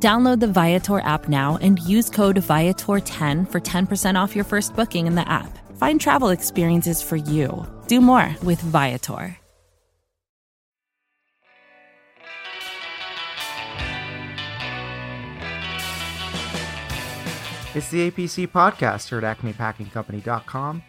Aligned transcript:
Download 0.00 0.38
the 0.38 0.46
Viator 0.46 1.00
app 1.00 1.28
now 1.28 1.58
and 1.60 1.80
use 1.80 2.08
code 2.08 2.36
Viator10 2.36 3.50
for 3.50 3.60
10% 3.60 4.14
off 4.14 4.36
your 4.36 4.44
first 4.44 4.76
booking 4.76 5.08
in 5.08 5.16
the 5.16 5.28
app. 5.28 5.58
Find 5.76 6.00
travel 6.00 6.28
experiences 6.28 7.02
for 7.02 7.16
you. 7.16 7.66
Do 7.88 8.00
more 8.00 8.36
with 8.44 8.60
Viator. 8.60 9.36
It's 17.74 17.90
the 17.90 18.10
APC 18.10 18.48
podcast 18.48 19.08
here 19.08 19.24
at 19.24 19.38
AcmePackingCompany.com, 19.38 20.82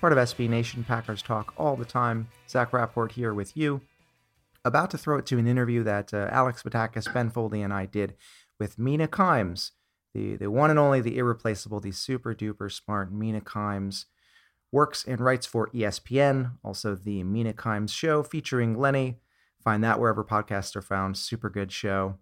part 0.00 0.12
of 0.12 0.18
SB 0.18 0.48
Nation 0.48 0.84
Packers 0.84 1.22
Talk 1.22 1.54
all 1.56 1.76
the 1.76 1.84
time. 1.84 2.28
Zach 2.48 2.72
Rapport 2.72 3.08
here 3.08 3.32
with 3.32 3.56
you. 3.56 3.80
About 4.64 4.90
to 4.90 4.98
throw 4.98 5.18
it 5.18 5.26
to 5.26 5.38
an 5.38 5.46
interview 5.46 5.82
that 5.84 6.12
uh, 6.12 6.28
Alex 6.30 6.62
Batakis, 6.62 7.12
Ben 7.14 7.30
Foldy, 7.30 7.62
and 7.62 7.72
I 7.72 7.86
did 7.86 8.14
with 8.58 8.78
Mina 8.78 9.08
Kimes, 9.08 9.72
the, 10.14 10.36
the 10.36 10.50
one 10.50 10.70
and 10.70 10.78
only, 10.78 11.00
the 11.00 11.18
irreplaceable, 11.18 11.80
the 11.80 11.92
super 11.92 12.34
duper 12.34 12.70
smart 12.70 13.12
Mina 13.12 13.40
Kimes. 13.40 14.06
Works 14.72 15.04
and 15.04 15.20
writes 15.20 15.46
for 15.46 15.68
ESPN, 15.70 16.52
also 16.64 16.96
the 16.96 17.22
Mina 17.22 17.52
Kimes 17.52 17.90
Show 17.90 18.22
featuring 18.22 18.76
Lenny. 18.76 19.20
Find 19.62 19.84
that 19.84 20.00
wherever 20.00 20.24
podcasts 20.24 20.74
are 20.76 20.82
found. 20.82 21.16
Super 21.16 21.48
good 21.48 21.70
show. 21.70 22.18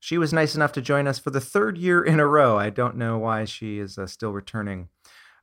She 0.00 0.16
was 0.16 0.32
nice 0.32 0.54
enough 0.54 0.72
to 0.72 0.80
join 0.80 1.08
us 1.08 1.18
for 1.18 1.30
the 1.30 1.40
third 1.40 1.76
year 1.76 2.02
in 2.02 2.20
a 2.20 2.26
row. 2.26 2.56
I 2.56 2.70
don't 2.70 2.96
know 2.96 3.18
why 3.18 3.44
she 3.44 3.78
is 3.78 3.98
uh, 3.98 4.06
still 4.06 4.32
returning 4.32 4.88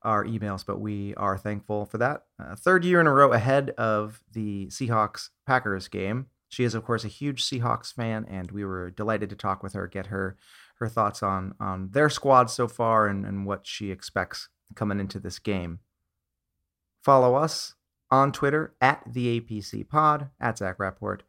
our 0.01 0.23
emails, 0.23 0.65
but 0.65 0.79
we 0.79 1.13
are 1.15 1.37
thankful 1.37 1.85
for 1.85 1.97
that. 1.97 2.23
Uh, 2.41 2.55
third 2.55 2.85
year 2.85 3.01
in 3.01 3.07
a 3.07 3.13
row 3.13 3.33
ahead 3.33 3.71
of 3.71 4.21
the 4.31 4.67
Seahawks 4.67 5.29
Packers 5.45 5.87
game. 5.87 6.27
She 6.55 6.63
is, 6.63 6.73
of 6.73 6.85
course, 6.85 7.03
a 7.03 7.09
huge 7.09 7.43
Seahawks 7.43 7.93
fan, 7.93 8.25
and 8.29 8.49
we 8.49 8.63
were 8.63 8.89
delighted 8.89 9.29
to 9.29 9.35
talk 9.35 9.61
with 9.61 9.73
her, 9.73 9.87
get 9.87 10.05
her 10.05 10.37
her 10.77 10.87
thoughts 10.87 11.21
on 11.21 11.53
on 11.59 11.89
their 11.91 12.09
squad 12.09 12.49
so 12.49 12.69
far 12.69 13.07
and, 13.07 13.25
and 13.25 13.45
what 13.45 13.67
she 13.67 13.91
expects 13.91 14.47
coming 14.73 15.01
into 15.01 15.19
this 15.19 15.37
game. 15.37 15.79
Follow 17.03 17.35
us 17.35 17.73
on 18.09 18.31
Twitter 18.31 18.73
at 18.79 19.03
the 19.05 19.41
APC 19.41 19.85
Pod, 19.89 20.29
at 20.39 20.57
Zach 20.57 20.79
Rapport, 20.79 21.19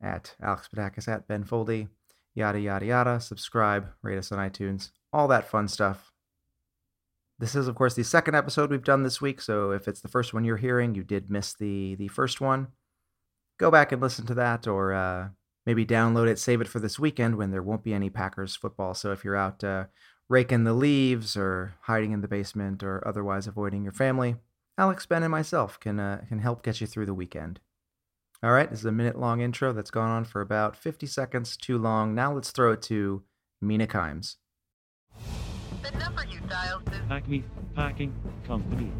at 0.00 0.36
Alex 0.40 0.68
Patakis, 0.72 1.08
at 1.08 1.26
Ben 1.26 1.42
Foldy, 1.42 1.88
yada 2.36 2.60
yada 2.60 2.86
yada. 2.86 3.18
Subscribe, 3.18 3.88
rate 4.02 4.18
us 4.18 4.30
on 4.30 4.38
iTunes, 4.38 4.92
all 5.12 5.26
that 5.26 5.50
fun 5.50 5.66
stuff. 5.66 6.12
This 7.40 7.56
is, 7.56 7.66
of 7.66 7.74
course, 7.74 7.94
the 7.94 8.04
second 8.04 8.36
episode 8.36 8.70
we've 8.70 8.84
done 8.84 9.02
this 9.02 9.20
week. 9.20 9.40
So 9.40 9.72
if 9.72 9.88
it's 9.88 10.00
the 10.00 10.06
first 10.06 10.32
one 10.32 10.44
you're 10.44 10.58
hearing, 10.58 10.94
you 10.94 11.02
did 11.02 11.28
miss 11.28 11.54
the 11.54 11.96
the 11.96 12.06
first 12.06 12.40
one 12.40 12.68
go 13.58 13.70
back 13.70 13.92
and 13.92 14.00
listen 14.00 14.26
to 14.26 14.34
that 14.34 14.66
or 14.66 14.92
uh, 14.92 15.28
maybe 15.64 15.84
download 15.84 16.28
it, 16.28 16.38
save 16.38 16.60
it 16.60 16.68
for 16.68 16.78
this 16.78 16.98
weekend 16.98 17.36
when 17.36 17.50
there 17.50 17.62
won't 17.62 17.84
be 17.84 17.94
any 17.94 18.10
Packers 18.10 18.56
football. 18.56 18.94
So 18.94 19.12
if 19.12 19.24
you're 19.24 19.36
out 19.36 19.62
uh, 19.64 19.86
raking 20.28 20.64
the 20.64 20.74
leaves 20.74 21.36
or 21.36 21.74
hiding 21.82 22.12
in 22.12 22.20
the 22.20 22.28
basement 22.28 22.82
or 22.82 23.06
otherwise 23.06 23.46
avoiding 23.46 23.84
your 23.84 23.92
family, 23.92 24.36
Alex, 24.78 25.06
Ben, 25.06 25.22
and 25.22 25.30
myself 25.30 25.80
can, 25.80 25.98
uh, 25.98 26.22
can 26.28 26.38
help 26.38 26.62
get 26.62 26.80
you 26.80 26.86
through 26.86 27.06
the 27.06 27.14
weekend. 27.14 27.60
All 28.42 28.52
right, 28.52 28.70
this 28.70 28.80
is 28.80 28.84
a 28.84 28.92
minute 28.92 29.18
long 29.18 29.40
intro 29.40 29.72
that's 29.72 29.90
gone 29.90 30.10
on 30.10 30.24
for 30.24 30.42
about 30.42 30.76
50 30.76 31.06
seconds 31.06 31.56
too 31.56 31.78
long. 31.78 32.14
Now 32.14 32.34
let's 32.34 32.50
throw 32.50 32.72
it 32.72 32.82
to 32.82 33.22
Mina 33.62 33.86
Kimes. 33.86 34.36
The 35.82 35.90
number 35.98 36.24
you 36.26 36.40
dialed 36.40 36.86
is 36.92 37.00
Acme 37.10 37.44
Packing 37.74 38.14
Company. 38.46 38.92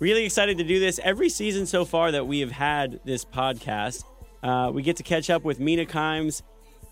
Really 0.00 0.24
excited 0.24 0.58
to 0.58 0.64
do 0.64 0.78
this. 0.78 1.00
Every 1.02 1.28
season 1.28 1.66
so 1.66 1.84
far 1.84 2.12
that 2.12 2.24
we 2.24 2.38
have 2.38 2.52
had 2.52 3.00
this 3.04 3.24
podcast, 3.24 4.04
uh, 4.44 4.70
we 4.72 4.82
get 4.82 4.96
to 4.98 5.02
catch 5.02 5.28
up 5.28 5.42
with 5.42 5.58
Mina 5.58 5.86
Kimes, 5.86 6.42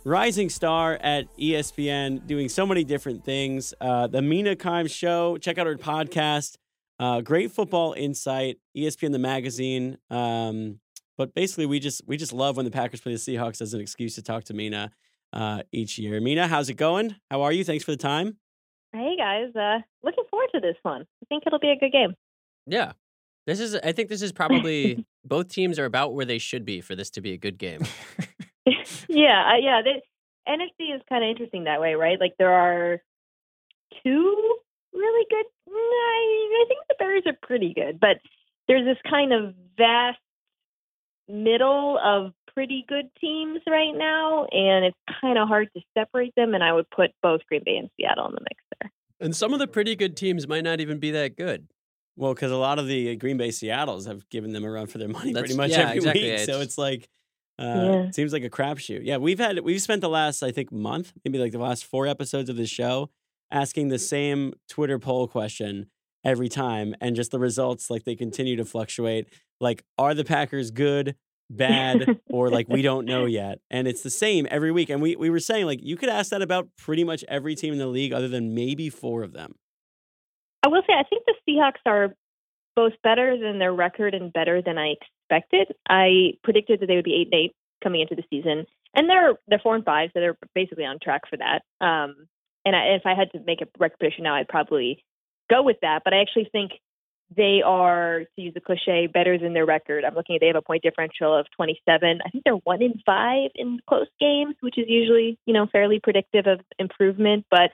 rising 0.05 0.49
star 0.49 0.95
at 0.95 1.27
ESPN, 1.39 2.27
doing 2.27 2.49
so 2.49 2.67
many 2.67 2.83
different 2.83 3.25
things. 3.25 3.73
Uh, 3.81 4.09
the 4.09 4.21
Mina 4.21 4.57
Kimes 4.57 4.93
Show. 4.93 5.39
Check 5.39 5.57
out 5.57 5.69
her 5.69 5.77
podcast. 5.77 6.57
Uh, 6.99 7.21
great 7.21 7.53
football 7.53 7.93
insight. 7.93 8.59
ESPN 8.77 9.13
the 9.13 9.21
magazine. 9.21 9.99
Um, 10.11 10.81
but 11.17 11.33
basically, 11.33 11.67
we 11.67 11.79
just 11.79 12.03
we 12.09 12.17
just 12.17 12.33
love 12.33 12.57
when 12.57 12.65
the 12.65 12.73
Packers 12.73 13.01
play 13.01 13.13
the 13.13 13.19
Seahawks 13.19 13.61
as 13.61 13.73
an 13.73 13.81
excuse 13.81 14.17
to 14.17 14.23
talk 14.23 14.43
to 14.45 14.55
Mina 14.55 14.91
uh, 15.33 15.63
each 15.71 15.97
year. 15.97 16.21
Mina, 16.21 16.49
how's 16.49 16.69
it 16.71 16.75
going? 16.75 17.15
How 17.31 17.43
are 17.43 17.53
you? 17.53 17.63
Thanks 17.63 17.85
for 17.85 17.93
the 17.93 17.97
time. 17.97 18.39
Hey 18.93 19.15
guys, 19.17 19.55
uh, 19.55 19.79
looking 20.03 20.25
forward 20.29 20.49
to 20.55 20.61
this 20.61 20.77
one. 20.83 21.03
I 21.03 21.27
think 21.29 21.45
it'll 21.47 21.61
be 21.61 21.71
a 21.71 21.79
good 21.79 21.93
game. 21.93 22.17
Yeah. 22.67 22.93
This 23.47 23.61
is 23.61 23.77
I 23.77 23.93
think 23.93 24.09
this 24.09 24.23
is 24.23 24.33
probably 24.33 25.07
both 25.25 25.49
teams 25.49 25.79
are 25.79 25.85
about 25.85 26.15
where 26.15 26.25
they 26.25 26.39
should 26.39 26.65
be 26.65 26.81
for 26.81 26.95
this 26.95 27.11
to 27.11 27.21
be 27.21 27.33
a 27.33 27.37
good 27.37 27.59
game. 27.59 27.83
yeah, 29.09 29.53
uh, 29.53 29.59
yeah. 29.61 29.83
The 29.83 30.01
NFC 30.49 30.95
is 30.95 31.03
kind 31.09 31.25
of 31.25 31.31
interesting 31.31 31.65
that 31.65 31.81
way, 31.81 31.95
right? 31.95 32.19
Like 32.19 32.35
there 32.39 32.53
are 32.53 33.01
two 34.03 34.57
really 34.93 35.27
good. 35.31 35.45
I, 35.69 36.63
I 36.63 36.65
think 36.69 36.81
the 36.89 36.97
Bears 36.99 37.23
are 37.27 37.39
pretty 37.43 37.73
good, 37.75 38.01
but 38.01 38.19
there's 38.67 38.85
this 38.85 38.99
kind 39.09 39.33
of 39.33 39.55
vast 39.77 40.19
middle 41.29 41.99
of 42.03 42.33
pretty 42.55 42.85
good 42.89 43.11
teams 43.21 43.61
right 43.69 43.95
now, 43.95 44.47
and 44.51 44.87
it's 44.87 44.97
kind 45.21 45.39
of 45.39 45.47
hard 45.47 45.69
to 45.77 45.83
separate 45.97 46.35
them. 46.37 46.55
And 46.55 46.65
I 46.65 46.73
would 46.73 46.89
put 46.91 47.11
both 47.23 47.41
Green 47.49 47.63
Bay 47.65 47.77
and 47.77 47.91
Seattle 47.97 48.27
in 48.27 48.35
the 48.35 48.41
mix 48.41 48.63
there. 48.81 48.91
And 49.21 49.37
some 49.37 49.53
of 49.53 49.59
the 49.59 49.67
pretty 49.67 49.95
good 49.97 50.17
teams 50.17 50.49
might 50.49 50.65
not 50.65 50.81
even 50.81 50.99
be 50.99 51.11
that 51.13 51.37
good. 51.37 51.69
Well, 52.17 52.35
because 52.35 52.51
a 52.51 52.57
lot 52.57 52.79
of 52.79 52.87
the 52.87 53.15
Green 53.17 53.37
Bay 53.37 53.51
Seattles 53.51 54.07
have 54.07 54.29
given 54.31 54.53
them 54.53 54.65
a 54.65 54.71
run 54.71 54.87
for 54.87 54.99
their 54.99 55.09
money 55.19 55.33
That's- 55.33 55.53
pretty 55.53 55.57
much 55.57 55.71
yeah, 55.73 55.85
every 55.89 55.97
exactly. 55.99 56.23
week. 56.23 56.33
It's- 56.33 56.47
So 56.47 56.61
it's 56.61 56.79
like, 56.79 57.09
uh, 57.59 57.65
Yeah. 57.65 58.03
it 58.05 58.15
seems 58.15 58.33
like 58.33 58.45
a 58.45 58.51
crapshoot. 58.51 59.01
Yeah, 59.05 59.17
we've 59.19 59.39
had 59.39 59.61
we've 59.61 59.81
spent 59.83 60.01
the 60.01 60.09
last 60.09 60.43
I 60.43 60.51
think 60.51 60.73
month, 60.73 61.13
maybe 61.25 61.39
like 61.39 61.53
the 61.53 61.59
last 61.59 61.85
four 61.85 62.07
episodes 62.07 62.49
of 62.51 62.57
the 62.57 62.67
show, 62.67 63.11
asking 63.51 63.89
the 63.89 63.99
same 63.99 64.55
Twitter 64.69 64.99
poll 64.99 65.27
question 65.29 65.89
every 66.25 66.49
time, 66.49 66.95
and 67.01 67.15
just 67.17 67.31
the 67.31 67.39
results 67.39 67.89
like 67.91 68.05
they 68.05 68.17
continue 68.17 68.57
to 68.57 68.65
fluctuate. 68.65 69.29
Like, 69.61 69.85
are 69.99 70.15
the 70.15 70.25
Packers 70.25 70.71
good? 70.71 71.17
bad 71.49 72.19
or 72.29 72.51
like 72.51 72.69
we 72.69 72.83
don't 72.83 73.05
know 73.07 73.25
yet 73.25 73.61
and 73.71 73.87
it's 73.87 74.03
the 74.03 74.11
same 74.11 74.49
every 74.51 74.73
week 74.73 74.91
and 74.91 75.01
we, 75.01 75.15
we 75.15 75.31
were 75.31 75.39
saying 75.39 75.65
like 75.65 75.79
you 75.81 75.97
could 75.97 76.09
ask 76.09 76.31
that 76.33 76.43
about 76.43 76.69
pretty 76.77 77.05
much 77.05 77.25
every 77.29 77.55
team 77.55 77.73
in 77.73 77.79
the 77.79 77.87
league 77.87 78.13
other 78.13 78.27
than 78.27 78.53
maybe 78.53 78.91
four 78.91 79.23
of 79.23 79.33
them 79.33 79.55
I 80.67 80.69
will 80.69 80.83
say, 80.85 80.95
I 80.99 81.05
think 81.05 81.23
the 81.25 81.35
Seahawks 81.49 81.81
are 81.87 82.13
both 82.75 82.93
better 83.05 83.39
than 83.39 83.61
their 83.61 83.73
record 83.73 84.15
and 84.15 84.33
better 84.33 84.61
than 84.61 84.79
I 84.79 84.95
expected. 85.31 85.73
I 85.89 86.33
predicted 86.43 86.81
that 86.81 86.87
they 86.87 86.97
would 86.97 87.05
be 87.05 87.15
eight 87.15 87.29
and 87.31 87.35
eight 87.35 87.53
coming 87.85 88.01
into 88.01 88.17
the 88.17 88.25
season, 88.29 88.67
and 88.93 89.09
they're 89.09 89.35
they're 89.47 89.61
four 89.61 89.77
and 89.77 89.85
five, 89.85 90.11
so 90.13 90.19
they're 90.19 90.37
basically 90.57 90.85
on 90.85 90.99
track 91.01 91.23
for 91.31 91.37
that. 91.37 91.63
Um, 91.81 92.27
and 92.65 92.75
I, 92.75 92.97
if 92.97 93.03
I 93.07 93.15
had 93.15 93.31
to 93.31 93.41
make 93.47 93.61
a 93.61 93.69
record 93.79 94.01
prediction 94.01 94.25
now, 94.25 94.35
I'd 94.35 94.49
probably 94.49 95.05
go 95.49 95.63
with 95.63 95.77
that. 95.83 96.03
But 96.05 96.15
I 96.15 96.21
actually 96.21 96.49
think 96.51 96.73
they 97.37 97.63
are, 97.65 98.25
to 98.35 98.43
use 98.43 98.55
the 98.55 98.61
cliche, 98.61 99.07
better 99.07 99.39
than 99.39 99.53
their 99.53 99.67
record. 99.67 100.05
I'm 100.05 100.17
looking 100.17 100.35
at 100.35 100.41
they 100.41 100.49
have 100.49 100.57
a 100.57 100.63
point 100.63 100.83
differential 100.83 101.33
of 101.33 101.47
27. 101.57 102.21
I 102.25 102.29
think 102.31 102.43
they're 102.43 102.55
one 102.55 102.83
in 102.83 103.01
five 103.07 103.51
in 103.55 103.79
close 103.89 104.09
games, 104.19 104.57
which 104.63 104.79
is 104.79 104.87
usually 104.89 105.39
you 105.47 105.55
know 105.55 105.69
fairly 105.71 106.01
predictive 106.01 106.49
of 106.49 106.59
improvement, 106.81 107.47
but 107.53 107.71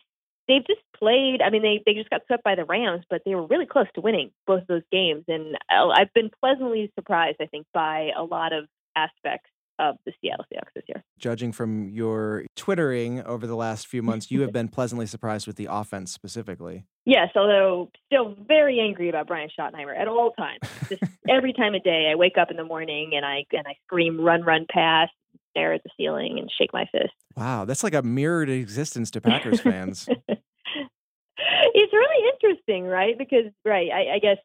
they've 0.53 0.67
just 0.67 0.83
played. 0.99 1.41
I 1.43 1.51
mean, 1.51 1.63
they 1.63 1.83
they 1.87 1.95
just 1.95 2.11
got 2.11 2.23
swept 2.27 2.45
by 2.45 2.55
the 2.55 2.65
Rams, 2.65 3.05
but 3.09 3.23
they 3.25 3.35
were 3.35 3.47
really 3.47 3.67
close 3.67 3.87
to 3.95 4.01
winning 4.01 4.31
both 4.47 4.63
of 4.63 4.67
those 4.69 4.83
games. 4.93 5.25
And 5.29 5.57
I- 5.71 6.01
I've 6.01 6.13
been 6.15 6.31
pleasantly 6.41 6.93
surprised, 6.95 7.39
I 7.41 7.47
think, 7.47 7.67
by 7.73 8.11
a 8.17 8.23
lot 8.23 8.53
of 8.53 8.67
aspects 8.97 9.49
of 9.79 9.97
the 10.05 10.13
Seattle 10.21 10.45
Seahawks 10.53 10.73
this 10.75 10.85
year. 10.87 11.03
Judging 11.19 11.51
from 11.51 11.89
your 11.89 12.45
twittering 12.57 13.23
over 13.25 13.47
the 13.47 13.57
last 13.57 13.87
few 13.87 14.03
months, 14.03 14.31
you 14.31 14.43
have 14.43 14.53
been 14.53 14.69
pleasantly 14.69 15.07
surprised 15.07 15.47
with 15.47 15.57
the 15.57 15.67
offense 15.69 16.13
specifically. 16.13 16.85
Yes, 17.05 17.31
although 17.35 17.91
still 18.07 18.37
very 18.47 18.79
angry 18.79 19.09
about 19.09 19.27
Brian 19.27 19.49
Schottenheimer 19.59 19.99
at 19.99 20.07
all 20.07 20.33
times. 20.33 20.61
Just 20.89 21.03
every 21.29 21.53
time 21.55 21.75
of 21.75 21.83
day, 21.83 22.11
I 22.13 22.15
wake 22.17 22.37
up 22.39 22.51
in 22.51 22.57
the 22.59 22.65
morning 22.65 23.13
and 23.15 23.25
I 23.25 23.45
and 23.53 23.67
I 23.67 23.75
scream, 23.87 24.21
"Run, 24.21 24.43
run, 24.43 24.67
pass." 24.71 25.09
Stare 25.53 25.73
at 25.73 25.83
the 25.85 25.91
ceiling 25.97 26.39
and 26.39 26.51
shake 26.59 26.73
my 26.73 26.87
fist. 26.91 27.13
Wow, 27.37 27.65
that's 27.65 27.85
like 27.85 27.95
a 27.95 28.03
mirrored 28.03 28.51
existence 28.51 29.11
to 29.13 29.21
Packers 29.21 29.61
fans. 29.61 30.09
it's 30.29 31.93
really 31.93 32.31
interesting, 32.35 32.85
right? 32.87 33.17
Because 33.17 33.53
right, 33.65 33.91
I, 33.93 34.15
I 34.15 34.19
guess 34.19 34.39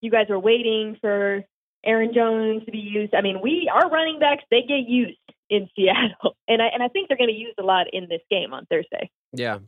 you 0.00 0.10
guys 0.10 0.26
were 0.28 0.38
waiting 0.38 0.96
for 1.00 1.42
Aaron 1.84 2.12
Jones 2.14 2.64
to 2.64 2.70
be 2.70 2.78
used. 2.78 3.14
I 3.14 3.22
mean, 3.22 3.40
we 3.42 3.70
our 3.72 3.90
running 3.90 4.18
backs 4.18 4.44
they 4.50 4.62
get 4.62 4.88
used 4.88 5.18
in 5.48 5.68
Seattle, 5.74 6.36
and 6.48 6.62
I 6.62 6.66
and 6.66 6.82
I 6.82 6.88
think 6.88 7.08
they're 7.08 7.16
going 7.16 7.30
to 7.30 7.36
use 7.36 7.54
a 7.58 7.62
lot 7.62 7.86
in 7.92 8.08
this 8.08 8.22
game 8.30 8.52
on 8.52 8.66
Thursday. 8.66 9.10
Yeah. 9.32 9.58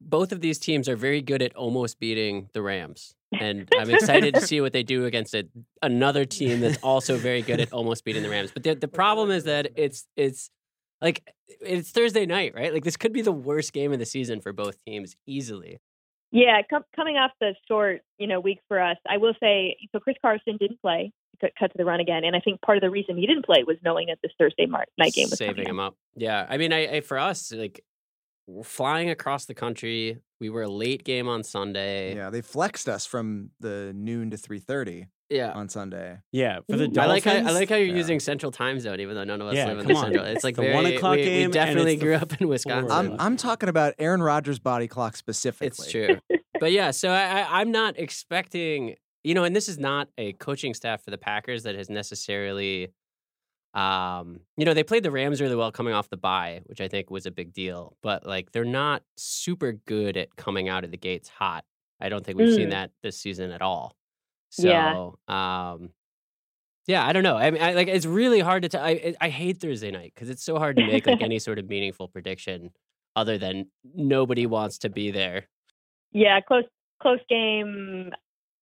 Both 0.00 0.30
of 0.30 0.40
these 0.40 0.60
teams 0.60 0.88
are 0.88 0.94
very 0.94 1.20
good 1.20 1.42
at 1.42 1.56
almost 1.56 1.98
beating 1.98 2.50
the 2.52 2.62
Rams. 2.62 3.16
And 3.38 3.68
I'm 3.78 3.90
excited 3.90 4.34
to 4.34 4.40
see 4.40 4.60
what 4.60 4.72
they 4.72 4.82
do 4.82 5.04
against 5.04 5.34
a, 5.34 5.46
another 5.82 6.24
team 6.24 6.60
that's 6.60 6.78
also 6.82 7.16
very 7.16 7.42
good 7.42 7.60
at 7.60 7.72
almost 7.72 8.04
beating 8.04 8.22
the 8.22 8.30
Rams. 8.30 8.50
But 8.52 8.62
the, 8.62 8.74
the 8.74 8.88
problem 8.88 9.30
is 9.30 9.44
that 9.44 9.72
it's 9.76 10.06
it's 10.16 10.50
like 11.02 11.22
it's 11.60 11.90
Thursday 11.90 12.26
night, 12.26 12.54
right? 12.54 12.72
Like 12.72 12.84
this 12.84 12.96
could 12.96 13.12
be 13.12 13.22
the 13.22 13.32
worst 13.32 13.72
game 13.72 13.92
of 13.92 13.98
the 13.98 14.06
season 14.06 14.40
for 14.40 14.52
both 14.52 14.82
teams 14.84 15.14
easily. 15.26 15.78
Yeah, 16.30 16.60
com- 16.68 16.84
coming 16.94 17.16
off 17.16 17.30
the 17.40 17.54
short, 17.68 18.02
you 18.18 18.26
know, 18.26 18.38
week 18.40 18.58
for 18.68 18.80
us, 18.80 18.96
I 19.08 19.16
will 19.16 19.34
say 19.40 19.76
so. 19.92 19.98
Chris 19.98 20.16
Carson 20.20 20.58
didn't 20.58 20.80
play, 20.80 21.10
cut, 21.40 21.52
cut 21.58 21.72
to 21.72 21.78
the 21.78 21.86
run 21.86 22.00
again, 22.00 22.22
and 22.24 22.36
I 22.36 22.40
think 22.40 22.60
part 22.60 22.76
of 22.76 22.82
the 22.82 22.90
reason 22.90 23.16
he 23.16 23.26
didn't 23.26 23.46
play 23.46 23.64
was 23.66 23.76
knowing 23.82 24.08
that 24.08 24.18
this 24.22 24.32
Thursday 24.38 24.66
night 24.66 25.14
game 25.14 25.28
was 25.30 25.38
saving 25.38 25.66
him 25.66 25.80
up. 25.80 25.96
Yeah, 26.16 26.46
I 26.48 26.58
mean, 26.58 26.72
I, 26.72 26.96
I 26.96 27.00
for 27.00 27.18
us 27.18 27.50
like 27.52 27.82
we're 28.48 28.64
flying 28.64 29.10
across 29.10 29.44
the 29.44 29.54
country. 29.54 30.18
We 30.40 30.48
were 30.50 30.62
a 30.62 30.68
late 30.68 31.04
game 31.04 31.28
on 31.28 31.42
Sunday. 31.44 32.14
yeah, 32.16 32.30
they 32.30 32.40
flexed 32.40 32.88
us 32.88 33.04
from 33.06 33.50
the 33.60 33.92
noon 33.94 34.30
to 34.30 34.36
three 34.36 34.58
thirty 34.58 35.06
Yeah. 35.28 35.52
on 35.52 35.68
Sunday. 35.68 36.18
Yeah, 36.32 36.60
for 36.70 36.76
the 36.76 36.84
Ooh. 36.84 36.88
Dolphins. 36.88 36.98
I 36.98 37.06
like 37.06 37.24
how 37.24 37.32
I 37.32 37.52
like 37.52 37.68
how 37.68 37.76
you're 37.76 37.88
Yeah. 37.88 37.94
using 37.96 38.20
Central 38.20 38.50
Time 38.50 38.80
Zone, 38.80 39.00
even 39.00 39.14
though 39.14 39.24
none 39.24 39.40
of 39.42 39.48
us 39.48 39.54
Yeah, 39.56 39.66
live 39.66 39.78
in 39.80 39.84
come 39.84 39.92
the 39.92 39.98
on. 39.98 40.04
Central. 40.06 40.24
It's 40.24 40.44
like 40.44 40.56
the 40.56 40.62
very, 40.62 40.74
one 40.74 40.86
o'clock 40.86 41.16
we, 41.16 41.24
game, 41.24 41.48
We 41.50 41.52
definitely 41.52 41.96
grew 41.96 42.14
up 42.14 42.40
in 42.40 42.48
Wisconsin. 42.48 42.90
I'm 42.90 43.16
I'm 43.20 43.36
talking 43.36 43.68
about 43.68 43.94
Aaron 43.98 44.22
Rodgers' 44.22 44.58
body 44.58 44.88
clock 44.88 45.16
specifically. 45.16 45.66
It's 45.66 45.90
true. 45.90 46.18
but 46.60 46.72
yeah, 46.72 46.90
so 46.92 47.10
I, 47.10 47.40
I, 47.42 47.60
I'm 47.60 47.70
not 47.70 47.98
expecting, 47.98 48.94
you 49.24 49.34
know, 49.34 49.44
and 49.44 49.54
this 49.54 49.68
is 49.68 49.78
not 49.78 50.08
a 50.16 50.32
coaching 50.34 50.72
staff 50.72 51.02
for 51.04 51.10
the 51.10 51.18
Packers 51.18 51.64
that 51.64 51.74
has 51.74 51.90
necessarily, 51.90 52.88
um, 53.78 54.40
you 54.56 54.64
know, 54.64 54.74
they 54.74 54.82
played 54.82 55.02
the 55.02 55.10
Rams 55.10 55.40
really 55.40 55.54
well 55.56 55.70
coming 55.70 55.94
off 55.94 56.08
the 56.08 56.16
bye, 56.16 56.62
which 56.66 56.80
I 56.80 56.88
think 56.88 57.10
was 57.10 57.26
a 57.26 57.30
big 57.30 57.52
deal. 57.52 57.96
But 58.02 58.26
like, 58.26 58.50
they're 58.52 58.64
not 58.64 59.02
super 59.16 59.72
good 59.72 60.16
at 60.16 60.34
coming 60.36 60.68
out 60.68 60.84
of 60.84 60.90
the 60.90 60.96
gates 60.96 61.28
hot. 61.28 61.64
I 62.00 62.08
don't 62.08 62.24
think 62.24 62.38
we've 62.38 62.54
seen 62.54 62.68
Mm. 62.68 62.72
that 62.72 62.90
this 63.02 63.18
season 63.20 63.50
at 63.52 63.62
all. 63.62 63.96
So, 64.50 65.18
Yeah. 65.28 65.72
um, 65.72 65.90
yeah, 66.86 67.06
I 67.06 67.12
don't 67.12 67.22
know. 67.22 67.36
I 67.36 67.50
mean, 67.50 67.62
I, 67.62 67.74
like 67.74 67.88
it's 67.88 68.06
really 68.06 68.40
hard 68.40 68.62
to. 68.62 68.68
tell. 68.70 68.82
I, 68.82 69.14
I 69.20 69.28
hate 69.28 69.60
Thursday 69.60 69.90
night 69.90 70.12
because 70.14 70.30
it's 70.30 70.42
so 70.42 70.58
hard 70.58 70.76
to 70.76 70.86
make 70.86 71.06
like 71.06 71.20
any 71.22 71.38
sort 71.38 71.58
of 71.58 71.68
meaningful 71.68 72.08
prediction, 72.08 72.70
other 73.14 73.36
than 73.36 73.66
nobody 73.94 74.46
wants 74.46 74.78
to 74.78 74.88
be 74.88 75.10
there. 75.10 75.48
Yeah, 76.12 76.40
close 76.40 76.64
close 77.02 77.20
game. 77.28 78.10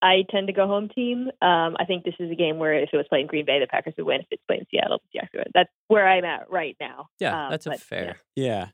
I 0.06 0.24
tend 0.30 0.46
to 0.46 0.52
go 0.52 0.66
home 0.66 0.88
team. 0.88 1.28
Um, 1.42 1.76
I 1.78 1.84
think 1.86 2.04
this 2.04 2.14
is 2.18 2.30
a 2.30 2.34
game 2.34 2.58
where 2.58 2.74
if 2.74 2.90
it 2.92 2.96
was 2.96 3.06
played 3.08 3.22
in 3.22 3.26
Green 3.26 3.44
Bay, 3.44 3.58
the 3.60 3.66
Packers 3.66 3.94
would 3.98 4.06
win. 4.06 4.20
If 4.20 4.26
it's 4.30 4.42
played 4.46 4.60
in 4.60 4.66
Seattle, 4.70 5.00
the 5.12 5.18
Seahawks 5.18 5.32
would 5.34 5.38
win. 5.40 5.52
That's 5.54 5.70
where 5.88 6.06
I'm 6.08 6.24
at 6.24 6.50
right 6.50 6.76
now. 6.80 7.08
Yeah, 7.18 7.46
Um, 7.46 7.50
that's 7.50 7.66
a 7.66 7.70
but, 7.70 7.80
fair. 7.80 8.18
Yeah. 8.36 8.68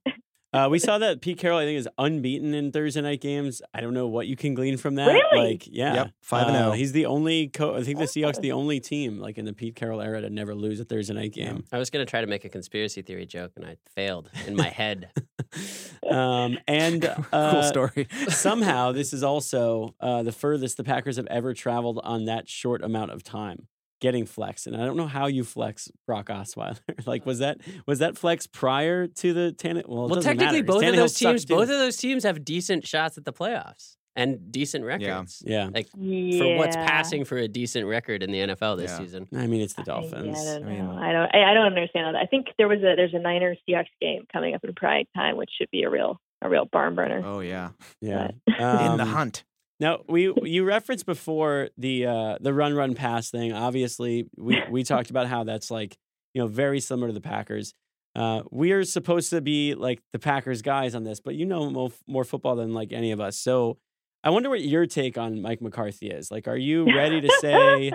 Uh, 0.52 0.68
we 0.70 0.78
saw 0.78 0.98
that 0.98 1.22
Pete 1.22 1.38
Carroll, 1.38 1.58
I 1.58 1.64
think, 1.64 1.78
is 1.78 1.88
unbeaten 1.96 2.52
in 2.52 2.72
Thursday 2.72 3.00
night 3.00 3.22
games. 3.22 3.62
I 3.72 3.80
don't 3.80 3.94
know 3.94 4.06
what 4.06 4.26
you 4.26 4.36
can 4.36 4.52
glean 4.52 4.76
from 4.76 4.96
that. 4.96 5.06
Really? 5.12 5.52
Like, 5.52 5.66
yeah, 5.66 5.94
Yep, 5.94 6.10
5 6.20 6.46
and 6.48 6.56
Uh, 6.56 6.60
0. 6.64 6.72
He's 6.72 6.92
the 6.92 7.06
only. 7.06 7.48
Co- 7.48 7.74
I 7.74 7.82
think 7.82 7.98
the 7.98 8.04
Seahawks 8.04 8.38
the 8.40 8.52
only 8.52 8.78
team 8.78 9.18
like 9.18 9.38
in 9.38 9.46
the 9.46 9.54
Pete 9.54 9.74
Carroll 9.74 10.02
era 10.02 10.20
to 10.20 10.28
never 10.28 10.54
lose 10.54 10.78
a 10.78 10.84
Thursday 10.84 11.14
night 11.14 11.32
game. 11.32 11.64
I 11.72 11.78
was 11.78 11.88
gonna 11.88 12.04
try 12.04 12.20
to 12.20 12.26
make 12.26 12.44
a 12.44 12.48
conspiracy 12.50 13.00
theory 13.00 13.24
joke 13.24 13.52
and 13.56 13.64
I 13.64 13.76
failed 13.94 14.30
in 14.46 14.54
my 14.54 14.68
head. 14.68 15.10
um, 16.10 16.58
and 16.68 17.02
cool 17.14 17.24
uh, 17.32 17.62
story. 17.62 18.08
somehow 18.28 18.92
this 18.92 19.12
is 19.12 19.22
also 19.22 19.94
uh, 20.00 20.22
the 20.22 20.32
furthest 20.32 20.76
the 20.76 20.84
Packers 20.84 21.16
have 21.16 21.26
ever 21.26 21.54
traveled 21.54 22.00
on 22.02 22.26
that 22.26 22.48
short 22.48 22.82
amount 22.82 23.10
of 23.10 23.22
time 23.22 23.68
getting 24.02 24.26
flex. 24.26 24.66
And 24.66 24.76
I 24.76 24.84
don't 24.84 24.98
know 24.98 25.06
how 25.06 25.26
you 25.28 25.44
flex 25.44 25.90
Brock 26.06 26.26
Osweiler. 26.26 26.78
like 27.06 27.24
was 27.24 27.38
that 27.38 27.58
was 27.86 28.00
that 28.00 28.18
flex 28.18 28.46
prior 28.46 29.06
to 29.06 29.32
the 29.32 29.54
Tannehill? 29.56 29.88
Well, 29.88 30.08
well, 30.08 30.20
technically, 30.20 30.60
matter, 30.60 30.66
'cause 30.66 30.74
both 30.82 30.84
of 30.90 30.96
those 30.96 31.14
teams, 31.14 31.40
sucked 31.42 31.48
too. 31.48 31.54
both 31.54 31.62
of 31.70 31.78
those 31.78 31.96
teams 31.96 32.24
have 32.24 32.44
decent 32.44 32.86
shots 32.86 33.16
at 33.16 33.24
the 33.24 33.32
playoffs 33.32 33.96
and 34.14 34.52
decent 34.52 34.84
records. 34.84 35.42
yeah. 35.46 35.64
yeah. 35.64 35.70
Like 35.72 35.86
Yeah. 35.96 36.38
for 36.38 36.56
what's 36.58 36.76
passing 36.76 37.24
for 37.24 37.38
a 37.38 37.48
decent 37.48 37.86
record 37.86 38.22
in 38.22 38.30
the 38.30 38.40
NFL 38.40 38.76
this 38.76 38.90
Yeah. 38.90 38.98
season. 38.98 39.28
I 39.34 39.46
mean, 39.46 39.62
it's 39.62 39.72
the 39.72 39.80
I- 39.82 39.84
Dolphins. 39.86 40.36
Yeah, 40.44 40.50
I 40.50 40.58
don't 40.58 40.64
I 40.66 40.68
mean- 40.70 40.78
know. 40.84 40.92
I 40.98 41.12
don't. 41.12 41.34
I, 41.34 41.50
I 41.50 41.54
don't 41.54 41.66
understand 41.66 42.14
that. 42.14 42.20
I 42.20 42.26
think 42.26 42.48
there 42.58 42.68
was 42.68 42.80
a 42.80 42.92
there's 42.96 43.14
a 43.14 43.18
Niners 43.20 43.56
Seahawks 43.66 43.86
game 44.02 44.24
coming 44.32 44.54
up 44.54 44.62
in 44.64 44.74
prime 44.74 45.06
time, 45.16 45.36
which 45.38 45.50
should 45.56 45.70
be 45.70 45.84
a 45.84 45.88
real 45.90 46.18
a 46.42 46.48
real 46.48 46.64
barn 46.72 46.94
burner. 46.96 47.22
Oh 47.24 47.38
yeah, 47.40 47.70
Yeah. 48.00 48.30
in 48.48 48.96
the 48.98 49.02
Um, 49.04 49.08
hunt. 49.08 49.44
Now 49.82 50.04
we 50.08 50.32
you 50.44 50.62
referenced 50.62 51.06
before 51.06 51.70
the 51.76 52.06
uh, 52.06 52.38
the 52.40 52.54
run 52.54 52.72
run 52.72 52.94
pass 52.94 53.30
thing. 53.30 53.52
Obviously, 53.52 54.28
we 54.36 54.62
we 54.70 54.84
talked 54.84 55.10
about 55.10 55.26
how 55.26 55.42
that's 55.42 55.72
like 55.72 55.98
you 56.34 56.40
know 56.40 56.46
very 56.46 56.78
similar 56.78 57.08
to 57.08 57.12
the 57.12 57.20
Packers. 57.20 57.74
Uh, 58.14 58.42
we 58.52 58.70
are 58.70 58.84
supposed 58.84 59.30
to 59.30 59.40
be 59.40 59.74
like 59.74 60.00
the 60.12 60.20
Packers 60.20 60.62
guys 60.62 60.94
on 60.94 61.02
this, 61.02 61.18
but 61.18 61.34
you 61.34 61.44
know 61.44 61.68
more, 61.68 61.90
more 62.06 62.22
football 62.22 62.54
than 62.54 62.72
like 62.72 62.92
any 62.92 63.10
of 63.10 63.20
us. 63.20 63.36
So 63.36 63.78
I 64.22 64.30
wonder 64.30 64.48
what 64.50 64.60
your 64.60 64.86
take 64.86 65.18
on 65.18 65.42
Mike 65.42 65.60
McCarthy 65.60 66.10
is. 66.10 66.30
Like, 66.30 66.46
are 66.46 66.56
you 66.56 66.84
ready 66.94 67.20
to 67.20 67.38
say 67.40 67.92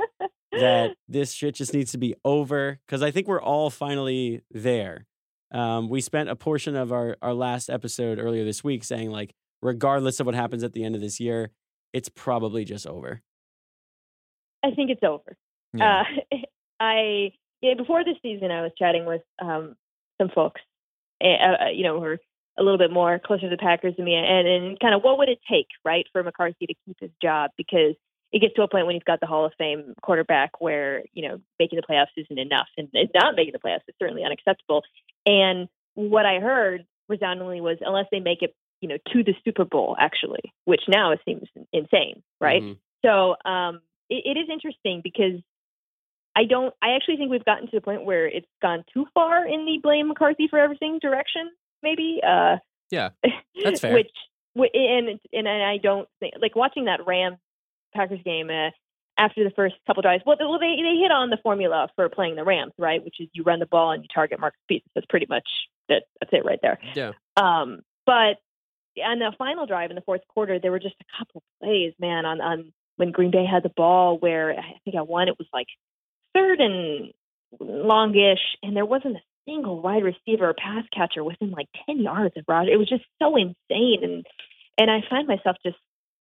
that 0.52 0.98
this 1.08 1.32
shit 1.32 1.56
just 1.56 1.74
needs 1.74 1.94
to 1.94 1.98
be 1.98 2.16
over? 2.26 2.80
Because 2.86 3.02
I 3.02 3.12
think 3.12 3.30
we're 3.30 3.42
all 3.42 3.70
finally 3.70 4.42
there. 4.52 5.06
Um, 5.54 5.88
we 5.88 6.02
spent 6.02 6.28
a 6.28 6.36
portion 6.36 6.76
of 6.76 6.92
our 6.92 7.16
our 7.22 7.34
last 7.34 7.70
episode 7.70 8.20
earlier 8.20 8.44
this 8.44 8.62
week 8.62 8.84
saying 8.84 9.10
like, 9.10 9.34
regardless 9.62 10.20
of 10.20 10.26
what 10.26 10.36
happens 10.36 10.64
at 10.64 10.74
the 10.74 10.84
end 10.84 10.94
of 10.94 11.00
this 11.00 11.22
year, 11.22 11.52
it's 11.98 12.10
probably 12.10 12.64
just 12.64 12.86
over. 12.86 13.22
I 14.64 14.72
think 14.72 14.92
it's 14.92 15.04
over. 15.04 15.36
Yeah. 15.74 16.04
Uh, 16.32 16.38
I 16.80 17.32
yeah, 17.62 17.74
before 17.74 18.04
this 18.04 18.18
season, 18.22 18.52
I 18.52 18.62
was 18.62 18.72
chatting 18.78 19.06
with 19.06 19.24
um, 19.42 19.76
some 20.22 20.30
folks, 20.30 20.62
uh, 21.24 21.28
uh, 21.28 21.70
you 21.74 21.84
know, 21.84 22.00
who 22.00 22.06
are 22.06 22.20
a 22.60 22.64
little 22.64 22.78
bit 22.78 22.92
more 22.92 23.20
closer 23.20 23.44
to 23.44 23.50
the 23.50 23.58
Packers 23.58 23.96
than 23.96 24.06
me, 24.06 24.14
and 24.14 24.48
and 24.48 24.80
kind 24.80 24.94
of 24.94 25.02
what 25.02 25.18
would 25.18 25.30
it 25.30 25.40
take, 25.50 25.68
right, 25.84 26.06
for 26.12 26.22
McCarthy 26.22 26.68
to 26.68 26.76
keep 26.86 26.98
his 27.00 27.10
job 27.20 27.52
because 27.58 27.96
it 28.32 28.40
gets 28.40 28.54
to 28.56 28.62
a 28.62 28.68
point 28.68 28.86
when 28.86 28.96
he's 28.96 29.04
got 29.04 29.20
the 29.20 29.26
Hall 29.26 29.46
of 29.46 29.54
Fame 29.58 29.94
quarterback 30.04 30.62
where 30.62 31.04
you 31.14 31.28
know 31.28 31.40
making 31.58 31.80
the 31.80 31.88
playoffs 31.88 32.14
isn't 32.16 32.40
enough, 32.40 32.68
and 32.78 32.90
not 33.16 33.36
making 33.36 33.54
the 33.54 33.68
playoffs 33.68 33.88
is 33.88 33.96
certainly 34.00 34.24
unacceptable. 34.24 34.84
And 35.26 35.68
what 35.96 36.28
I 36.28 36.40
heard 36.40 36.86
resoundingly 37.10 37.60
was 37.60 37.78
unless 37.82 38.06
they 38.12 38.20
make 38.20 38.44
it, 38.44 38.54
you 38.82 38.88
know, 38.90 38.98
to 39.14 39.24
the 39.24 39.34
Super 39.44 39.66
Bowl, 39.66 39.96
actually, 40.00 40.54
which 40.66 40.82
now 40.88 41.14
seems 41.26 41.48
insane, 41.74 42.24
right? 42.40 42.62
Mhm. 42.62 42.78
So 43.06 43.36
um, 43.50 43.82
it, 44.10 44.24
it 44.26 44.40
is 44.40 44.50
interesting 44.52 45.02
because 45.04 45.42
I 46.36 46.46
don't. 46.46 46.74
I 46.82 46.92
actually 46.96 47.18
think 47.18 47.32
we've 47.32 47.46
gotten 47.46 47.66
to 47.66 47.76
the 47.76 47.82
point 47.82 48.06
where 48.06 48.28
it's 48.28 48.48
gone 48.62 48.84
too 48.94 49.08
far 49.14 49.46
in 49.48 49.66
the 49.66 49.80
blame 49.82 50.08
McCarthy 50.08 50.48
for 50.48 50.60
everything 50.60 51.00
direction. 51.00 51.50
Maybe. 51.82 52.22
Uh, 52.26 52.58
Yeah, 52.92 53.10
that's 53.64 53.82
fair. 53.82 53.94
Which 53.94 54.12
and 54.74 55.20
and 55.34 55.48
I 55.48 55.78
don't 55.78 56.08
think 56.20 56.36
like 56.42 56.56
watching 56.56 56.86
that 56.86 57.06
Rams 57.06 57.38
Packers 57.94 58.20
game 58.24 58.50
uh, 58.50 58.70
after 59.18 59.44
the 59.44 59.52
first 59.52 59.76
couple 59.88 60.02
drives. 60.02 60.24
Well, 60.26 60.38
they, 60.38 60.46
well, 60.46 60.60
they 60.60 60.76
they 60.82 61.00
hit 61.00 61.12
on 61.12 61.30
the 61.30 61.38
formula 61.42 61.90
for 61.96 62.08
playing 62.10 62.36
the 62.36 62.44
Rams, 62.44 62.74
right? 62.78 63.04
Which 63.04 63.16
is 63.20 63.30
you 63.34 63.44
run 63.44 63.60
the 63.60 63.66
ball 63.66 63.92
and 63.92 64.04
you 64.04 64.10
target 64.14 64.40
Marcus 64.40 64.60
Peters. 64.68 64.90
That's 64.96 65.08
pretty 65.08 65.28
much 65.30 65.48
that. 65.90 66.04
That's 66.20 66.34
it 66.34 66.46
right 66.46 66.60
there. 66.62 66.80
Yeah. 66.96 67.12
Um, 67.36 67.82
but 68.06 68.38
on 69.04 69.20
the 69.20 69.32
final 69.38 69.66
drive 69.66 69.90
in 69.90 69.96
the 69.96 70.02
fourth 70.02 70.22
quarter, 70.28 70.60
there 70.60 70.72
were 70.72 70.80
just 70.80 70.96
a 71.02 71.18
couple 71.18 71.44
plays, 71.62 71.94
man, 72.00 72.26
on 72.26 72.42
on 72.42 72.74
when 72.96 73.12
Green 73.12 73.32
Bay 73.32 73.46
had 73.46 73.64
the 73.64 73.72
ball 73.76 74.18
where 74.18 74.52
I 74.52 74.80
think 74.84 74.96
at 74.96 75.08
one 75.08 75.28
it 75.28 75.38
was 75.38 75.48
like 75.54 75.68
third 76.34 76.60
and 76.60 77.14
longish, 77.60 78.40
and 78.64 78.76
there 78.76 78.86
wasn't 78.86 79.18
a 79.18 79.22
single 79.46 79.82
wide 79.82 80.04
receiver 80.04 80.50
or 80.50 80.54
pass 80.54 80.84
catcher 80.94 81.24
within 81.24 81.52
like 81.52 81.68
ten 81.86 82.00
yards 82.00 82.36
of 82.38 82.46
Roger. 82.48 82.72
It 82.72 82.78
was 82.78 82.90
just 82.90 83.06
so 83.22 83.36
insane, 83.36 84.04
and 84.04 84.26
and 84.78 84.92
I 84.92 85.04
find 85.10 85.28
myself 85.28 85.58
just 85.66 85.78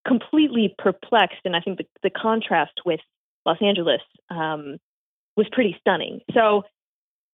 completely 0.07 0.75
perplexed. 0.79 1.41
And 1.45 1.57
I 1.57 1.61
think 1.61 1.79
the 1.79 1.87
the 2.03 2.11
contrast 2.11 2.81
with 2.85 3.01
Los 3.45 3.59
Angeles 3.61 4.03
um, 4.31 4.79
was 5.37 5.47
pretty 5.53 5.77
stunning. 5.81 6.21
So 6.33 6.63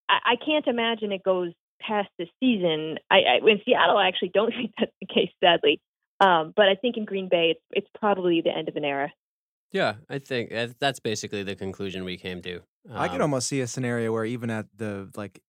I, 0.08 0.32
I 0.32 0.36
can't 0.36 0.66
imagine 0.66 1.12
it 1.12 1.22
goes 1.22 1.52
past 1.86 2.08
this 2.18 2.28
season. 2.40 2.98
I, 3.10 3.16
I 3.20 3.36
in 3.50 3.60
Seattle, 3.64 3.96
I 3.96 4.08
actually 4.08 4.30
don't 4.34 4.50
think 4.56 4.72
that's 4.78 4.92
the 5.00 5.06
case, 5.06 5.30
sadly. 5.42 5.80
Um, 6.20 6.52
but 6.54 6.68
I 6.68 6.76
think 6.76 6.96
in 6.96 7.04
Green 7.04 7.28
Bay, 7.28 7.50
it's 7.50 7.60
it's 7.72 7.88
probably 7.98 8.40
the 8.40 8.56
end 8.56 8.68
of 8.68 8.76
an 8.76 8.84
era. 8.84 9.12
Yeah, 9.72 9.94
I 10.10 10.18
think 10.18 10.52
that's 10.78 11.00
basically 11.00 11.42
the 11.42 11.56
conclusion 11.56 12.04
we 12.04 12.18
came 12.18 12.42
to. 12.42 12.60
I 12.92 13.08
could 13.08 13.16
Um, 13.16 13.22
almost 13.22 13.48
see 13.48 13.60
a 13.60 13.66
scenario 13.66 14.12
where 14.12 14.24
even 14.24 14.50
at 14.50 14.66
the 14.76 15.10
like 15.16 15.40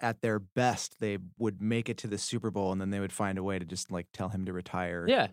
at 0.00 0.20
their 0.22 0.38
best, 0.38 0.98
they 1.00 1.18
would 1.38 1.60
make 1.60 1.88
it 1.88 1.98
to 1.98 2.06
the 2.06 2.18
Super 2.18 2.50
Bowl, 2.50 2.72
and 2.72 2.80
then 2.80 2.90
they 2.90 3.00
would 3.00 3.12
find 3.12 3.38
a 3.38 3.42
way 3.42 3.58
to 3.58 3.64
just 3.64 3.90
like 3.90 4.06
tell 4.12 4.30
him 4.30 4.44
to 4.46 4.52
retire. 4.52 5.04
Yeah, 5.08 5.28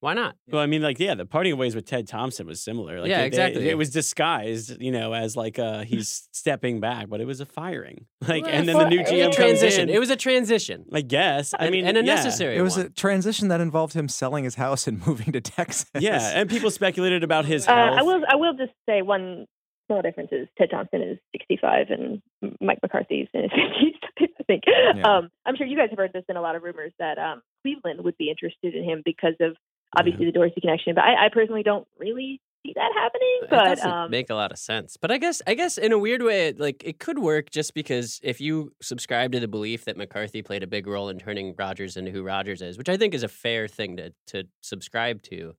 Why 0.00 0.14
not? 0.14 0.34
Well, 0.48 0.62
I 0.62 0.66
mean, 0.66 0.80
like, 0.80 0.98
yeah, 0.98 1.14
the 1.14 1.26
parting 1.26 1.52
of 1.52 1.58
ways 1.58 1.74
with 1.74 1.84
Ted 1.84 2.08
Thompson 2.08 2.46
was 2.46 2.62
similar. 2.62 3.00
Like, 3.00 3.10
Yeah, 3.10 3.16
they- 3.18 3.20
they- 3.22 3.26
exactly. 3.26 3.68
it 3.68 3.76
was 3.76 3.90
disguised, 3.90 4.80
you 4.80 4.90
know, 4.90 5.12
as 5.12 5.36
like 5.36 5.58
uh, 5.58 5.82
he's 5.82 6.26
stepping 6.32 6.80
back, 6.80 7.08
but 7.10 7.20
it 7.20 7.26
was 7.26 7.40
a 7.40 7.46
firing. 7.46 8.06
Like, 8.28 8.44
and 8.46 8.66
then 8.68 8.78
the 8.78 8.88
new 8.88 9.00
it 9.00 9.02
was 9.02 9.10
GM 9.10 9.20
a 9.20 9.24
comes 9.24 9.36
transition. 9.36 9.88
in. 9.88 9.94
It 9.94 9.98
was 9.98 10.10
a 10.10 10.16
transition. 10.16 10.84
I 10.92 11.00
guess. 11.02 11.52
I 11.54 11.64
And- 11.66 11.72
mean, 11.72 11.84
and 11.86 11.96
a 11.96 12.04
yeah. 12.04 12.14
necessary 12.14 12.56
It 12.56 12.62
was 12.62 12.76
one. 12.76 12.86
a 12.86 12.90
transition 12.90 13.48
that 13.48 13.60
involved 13.60 13.94
him 13.94 14.08
selling 14.08 14.44
his 14.44 14.54
house 14.54 14.86
and 14.86 15.04
moving 15.06 15.32
to 15.32 15.40
Texas. 15.40 15.90
Yeah, 15.98 16.30
and 16.34 16.48
people 16.48 16.70
speculated 16.70 17.22
about 17.24 17.44
his 17.44 17.68
Uh. 17.68 17.72
I 17.72 18.02
will. 18.02 18.22
I 18.28 18.36
will 18.36 18.54
just 18.54 18.72
say 18.88 19.02
one 19.02 19.46
small 19.86 20.02
difference 20.02 20.30
is 20.32 20.46
Ted 20.56 20.70
Thompson 20.70 21.02
is 21.02 21.18
65 21.32 21.86
and 21.90 22.22
Mike 22.60 22.78
McCarthy's 22.82 23.26
in 23.34 23.42
his 23.42 23.50
50s. 23.50 24.28
I 24.38 24.42
think. 24.44 24.62
Um, 25.04 25.30
I'm 25.46 25.56
sure 25.56 25.66
you 25.66 25.76
guys 25.76 25.88
have 25.90 25.98
heard 25.98 26.12
this 26.12 26.24
in 26.28 26.36
a 26.36 26.40
lot 26.40 26.56
of 26.56 26.62
rumors 26.62 26.92
that 26.98 27.18
um, 27.18 27.42
Cleveland 27.62 28.02
would 28.04 28.16
be 28.18 28.30
interested 28.30 28.74
in 28.74 28.84
him 28.84 29.02
because 29.04 29.34
of 29.40 29.56
obviously 29.96 30.26
the 30.26 30.32
Dorsey 30.32 30.60
connection. 30.60 30.94
But 30.94 31.04
I, 31.04 31.26
I 31.26 31.28
personally 31.32 31.62
don't 31.62 31.86
really 31.98 32.40
see 32.66 32.72
that 32.74 32.90
happening. 32.94 33.38
It 33.42 33.50
But 33.50 33.64
doesn't 33.76 33.90
um, 33.90 34.10
make 34.10 34.28
a 34.30 34.34
lot 34.34 34.52
of 34.52 34.58
sense. 34.58 34.96
But 34.96 35.10
I 35.10 35.18
guess 35.18 35.40
I 35.46 35.54
guess 35.54 35.78
in 35.78 35.92
a 35.92 35.98
weird 35.98 36.22
way, 36.22 36.48
it, 36.48 36.60
like 36.60 36.82
it 36.84 36.98
could 36.98 37.18
work 37.18 37.50
just 37.50 37.74
because 37.74 38.20
if 38.22 38.40
you 38.40 38.72
subscribe 38.82 39.32
to 39.32 39.40
the 39.40 39.48
belief 39.48 39.84
that 39.86 39.96
McCarthy 39.96 40.42
played 40.42 40.62
a 40.62 40.66
big 40.66 40.86
role 40.86 41.08
in 41.08 41.18
turning 41.18 41.54
Rodgers 41.58 41.96
into 41.96 42.10
who 42.10 42.22
Rodgers 42.22 42.60
is, 42.62 42.76
which 42.78 42.88
I 42.88 42.96
think 42.96 43.14
is 43.14 43.22
a 43.22 43.28
fair 43.28 43.66
thing 43.68 43.96
to 43.96 44.12
to 44.28 44.44
subscribe 44.60 45.22
to. 45.24 45.54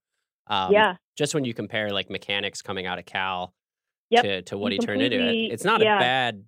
Um, 0.47 0.73
yeah, 0.73 0.95
Just 1.17 1.33
when 1.33 1.45
you 1.45 1.53
compare 1.53 1.91
like 1.91 2.09
mechanics 2.09 2.61
coming 2.61 2.85
out 2.85 2.99
of 2.99 3.05
Cal 3.05 3.53
Yep. 4.09 4.23
to, 4.23 4.41
to 4.41 4.57
what 4.57 4.73
He 4.73 4.77
he 4.77 4.85
turned 4.85 5.01
into, 5.01 5.17
it- 5.19 5.53
it's 5.53 5.63
not 5.63 5.81
yeah. 5.81 5.95
a 5.95 5.99
bad. 5.99 6.43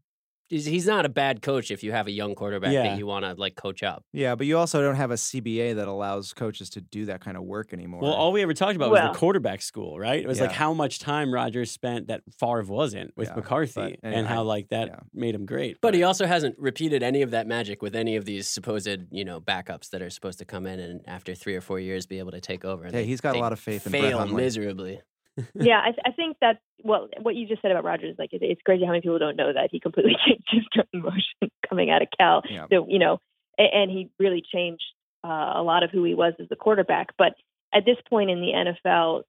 He's, 0.54 0.66
he's 0.66 0.86
not 0.86 1.04
a 1.06 1.10
bad 1.10 1.42
coach 1.42 1.72
if 1.72 1.84
you 1.84 1.92
have 1.92 2.06
a 2.06 2.12
young 2.12 2.36
quarterback 2.36 2.72
Yeah. 2.72 2.84
that 2.84 2.98
you 3.00 3.08
want 3.08 3.26
to 3.26 3.34
like 3.34 3.56
coach 3.56 3.82
up. 3.82 4.06
Yeah, 4.14 4.36
but 4.36 4.46
you 4.46 4.58
also 4.58 4.82
don't 4.82 4.96
have 4.96 5.10
a 5.10 5.16
CBA 5.16 5.76
that 5.78 5.88
allows 5.88 6.32
coaches 6.34 6.70
to 6.72 6.82
do 6.82 7.06
that 7.06 7.22
kind 7.22 7.36
of 7.38 7.44
work 7.44 7.74
anymore. 7.74 8.02
Well, 8.02 8.14
all 8.14 8.32
we 8.32 8.44
ever 8.44 8.54
talked 8.54 8.76
about 8.76 8.92
was 8.92 9.02
the 9.02 9.18
quarterback 9.18 9.62
school, 9.64 9.98
right? 10.00 10.22
It 10.22 10.28
was 10.28 10.40
like 10.40 10.52
how 10.52 10.74
much 10.74 11.00
time 11.00 11.34
Rodgers 11.34 11.72
spent 11.72 12.08
that 12.08 12.22
Favre 12.40 12.64
wasn't 12.64 13.18
with 13.18 13.30
Yeah, 13.30 13.36
McCarthy, 13.36 13.74
but 13.74 14.00
and 14.04 14.14
anyway, 14.14 14.28
how 14.30 14.44
like 14.44 14.70
that 14.70 14.88
yeah. 14.90 15.00
made 15.14 15.34
him 15.34 15.46
great. 15.46 15.78
But 15.82 15.96
he 15.96 16.04
also 16.04 16.26
hasn't 16.28 16.56
repeated 16.60 17.02
any 17.02 17.24
of 17.24 17.32
that 17.32 17.48
magic 17.48 17.82
with 17.82 17.96
any 17.96 18.16
of 18.16 18.26
these 18.26 18.48
supposed, 18.48 18.88
you 19.12 19.26
know, 19.26 19.42
backups 19.42 19.90
that 19.90 20.02
are 20.04 20.10
supposed 20.12 20.38
to 20.40 20.46
come 20.46 20.68
in 20.68 20.80
and 20.80 21.02
after 21.08 21.34
three 21.34 21.56
or 21.56 21.62
four 21.62 21.80
years 21.80 22.06
be 22.06 22.20
able 22.20 22.32
to 22.32 22.42
take 22.42 22.64
over. 22.64 22.84
and 22.84 22.94
Hey, 22.94 23.06
he's 23.06 23.22
got 23.22 23.36
a 23.36 23.40
lot 23.40 23.54
of 23.54 23.60
faith 23.60 23.86
in 23.88 23.92
Brett 23.92 24.04
fail 24.04 24.20
Hundley. 24.20 24.44
miserably. 24.44 25.02
yeah. 25.56 25.80
I, 25.80 26.10
I 26.10 26.12
think 26.12 26.38
that 26.42 26.60
well, 26.84 27.10
what 27.22 27.36
you 27.36 27.48
just 27.48 27.62
said 27.62 27.72
about 27.72 27.84
Rodgers, 27.84 28.16
like 28.20 28.34
it, 28.34 28.42
it's 28.42 28.62
crazy 28.62 28.86
how 28.86 28.92
many 28.92 29.02
people 29.02 29.20
don't 29.20 29.36
know 29.36 29.54
that 29.54 29.70
he 29.72 29.80
completely 29.80 30.16
changed 30.26 30.48
his 30.74 30.86
motion 30.94 31.52
coming 31.68 31.90
out 31.90 32.02
of 32.02 32.08
Cal. 32.18 32.44
Yeah. 32.50 32.68
So 32.72 32.86
you 32.88 33.00
know, 33.00 33.20
and, 33.58 33.70
and 33.74 33.92
he 33.92 34.10
really 34.20 34.44
changed 34.54 34.84
uh, 35.24 35.54
a 35.56 35.64
lot 35.64 35.84
of 35.84 35.92
who 35.92 36.04
he 36.04 36.16
was 36.16 36.34
as 36.40 36.48
a 36.52 36.56
quarterback. 36.56 37.10
But 37.18 37.34
at 37.74 37.86
this 37.86 37.98
point 38.10 38.30
in 38.30 38.42
the 38.42 38.52
NFL, 38.52 39.24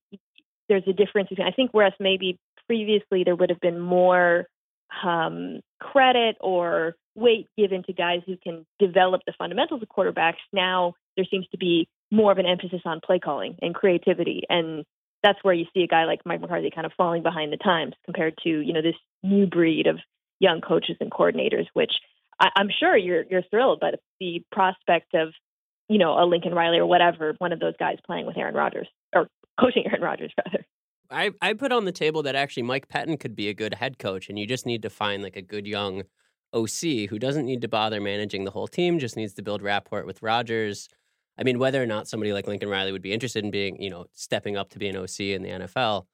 there's 0.69 0.85
a 0.87 0.93
difference 0.93 1.29
between. 1.29 1.47
I 1.47 1.53
think 1.53 1.71
whereas 1.73 1.93
maybe 2.01 2.39
previously 2.67 3.25
there 3.25 3.37
would 3.37 3.51
have 3.51 3.61
been 3.61 3.81
more 3.81 4.47
um, 5.05 5.61
credit 5.81 6.37
or 6.41 6.97
weight 7.15 7.49
given 7.57 7.83
to 7.85 7.93
guys 7.93 8.21
who 8.27 8.37
can 8.37 8.67
develop 8.79 9.23
the 9.27 9.33
fundamentals 9.39 9.83
of 9.83 9.89
quarterbacks. 9.89 10.43
Now 10.53 10.95
there 11.17 11.27
seems 11.31 11.47
to 11.53 11.59
be 11.59 11.89
more 12.11 12.33
of 12.33 12.39
an 12.39 12.47
emphasis 12.47 12.81
on 12.85 13.01
play 13.05 13.19
calling 13.19 13.57
and 13.63 13.75
creativity, 13.75 14.43
and 14.49 14.85
that's 15.25 15.43
where 15.43 15.55
you 15.55 15.65
see 15.75 15.83
a 15.83 15.89
guy 15.89 16.05
like 16.05 16.21
Mike 16.25 16.41
McCarthy 16.41 16.71
kind 16.71 16.87
of 16.87 16.93
falling 16.97 17.23
behind 17.23 17.53
the 17.53 17.57
times 17.57 17.95
compared 18.05 18.37
to 18.45 18.49
you 18.49 18.73
know 18.73 18.83
this 18.83 18.95
new 19.23 19.47
breed 19.47 19.87
of 19.89 19.99
young 20.39 20.61
coaches 20.61 20.97
and 21.01 21.11
coordinators, 21.11 21.67
which 21.73 21.93
I, 22.39 22.51
I'm 22.55 22.69
sure 22.79 22.97
you're 22.97 23.25
you're 23.29 23.43
thrilled 23.51 23.81
by 23.81 23.93
the, 23.93 23.99
the 24.21 24.45
prospect 24.53 25.15
of 25.15 25.31
you 25.89 25.99
know 25.99 26.13
a 26.13 26.25
Lincoln 26.27 26.55
Riley 26.55 26.79
or 26.79 26.87
whatever 26.87 27.35
one 27.39 27.53
of 27.53 27.59
those 27.59 27.75
guys 27.79 27.97
playing 28.07 28.27
with 28.27 28.37
Aaron 28.37 28.55
Rodgers 28.55 28.89
or 29.15 29.29
coaching 29.59 29.85
Aaron 29.87 30.03
Rodgers 30.03 30.33
rather. 30.45 30.65
I, 31.11 31.31
I 31.41 31.53
put 31.53 31.71
on 31.71 31.85
the 31.85 31.93
table 31.93 32.23
that 32.23 32.35
actually 32.35 32.65
Mike 32.65 32.89
Pettine 32.89 33.21
could 33.21 33.37
be 33.37 33.49
a 33.49 33.55
good 33.55 33.75
head 33.75 33.99
coach, 33.99 34.29
and 34.29 34.39
you 34.39 34.47
just 34.47 34.67
need 34.67 34.83
to 34.83 34.91
find 34.91 35.23
like 35.23 35.37
a 35.37 35.43
good 35.43 35.67
young 35.67 36.03
OC 36.53 37.09
who 37.11 37.19
doesn't 37.19 37.47
need 37.47 37.61
to 37.63 37.69
bother 37.69 38.01
managing 38.01 38.45
the 38.45 38.51
whole 38.51 38.67
team, 38.67 38.99
just 38.99 39.17
needs 39.17 39.35
to 39.35 39.43
build 39.43 39.63
rapport 39.63 40.05
with 40.05 40.23
Rodgers. 40.23 40.89
I 41.39 41.43
mean, 41.43 41.59
whether 41.59 41.83
or 41.83 41.87
not 41.87 42.07
somebody 42.09 42.33
like 42.33 42.47
Lincoln 42.47 42.69
Riley 42.69 42.93
would 42.93 43.03
be 43.03 43.13
interested 43.13 43.45
in 43.45 43.51
being, 43.51 43.81
you 43.83 43.91
know, 43.91 44.07
stepping 44.13 44.57
up 44.57 44.71
to 44.71 44.79
be 44.79 44.89
an 44.89 44.97
OC 44.97 45.21
in 45.21 45.43
the 45.43 45.49
NFL. 45.51 46.07